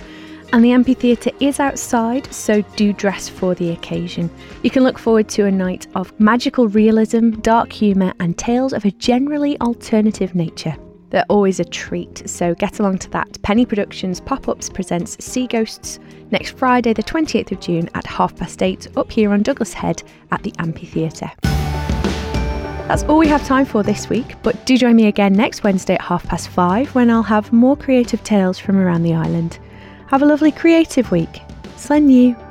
And 0.53 0.63
the 0.63 0.71
amphitheatre 0.71 1.31
is 1.39 1.59
outside, 1.59 2.33
so 2.33 2.61
do 2.75 2.93
dress 2.93 3.27
for 3.27 3.55
the 3.55 3.71
occasion. 3.71 4.29
You 4.63 4.69
can 4.69 4.83
look 4.83 4.97
forward 4.97 5.27
to 5.29 5.45
a 5.45 5.51
night 5.51 5.87
of 5.95 6.17
magical 6.19 6.67
realism, 6.67 7.31
dark 7.41 7.71
humour, 7.71 8.13
and 8.19 8.37
tales 8.37 8.73
of 8.73 8.85
a 8.85 8.91
generally 8.91 9.59
alternative 9.59 10.33
nature. 10.35 10.75
They're 11.09 11.25
always 11.29 11.59
a 11.59 11.65
treat, 11.65 12.27
so 12.29 12.55
get 12.55 12.79
along 12.79 12.97
to 12.99 13.09
that. 13.11 13.41
Penny 13.41 13.65
Productions 13.65 14.19
Pop 14.19 14.49
Ups 14.49 14.69
presents 14.69 15.23
Sea 15.23 15.47
Ghosts 15.47 15.99
next 16.31 16.57
Friday, 16.57 16.93
the 16.93 17.03
28th 17.03 17.51
of 17.51 17.59
June 17.59 17.89
at 17.93 18.05
half 18.05 18.35
past 18.35 18.61
eight, 18.61 18.87
up 18.97 19.11
here 19.11 19.31
on 19.31 19.43
Douglas 19.43 19.73
Head 19.73 20.03
at 20.31 20.43
the 20.43 20.53
Amphitheatre. 20.59 21.31
That's 22.87 23.03
all 23.03 23.17
we 23.17 23.27
have 23.27 23.45
time 23.47 23.65
for 23.65 23.81
this 23.81 24.09
week, 24.09 24.35
but 24.43 24.65
do 24.65 24.77
join 24.77 24.95
me 24.95 25.07
again 25.07 25.33
next 25.33 25.63
Wednesday 25.63 25.95
at 25.95 26.01
half 26.01 26.23
past 26.25 26.49
five 26.49 26.93
when 26.93 27.09
I'll 27.09 27.23
have 27.23 27.51
more 27.51 27.75
creative 27.75 28.23
tales 28.23 28.59
from 28.59 28.77
around 28.77 29.03
the 29.03 29.13
island. 29.13 29.57
Have 30.07 30.21
a 30.21 30.25
lovely 30.25 30.51
creative 30.51 31.11
week. 31.11 31.41
Slane 31.77 32.07
lhiu. 32.07 32.44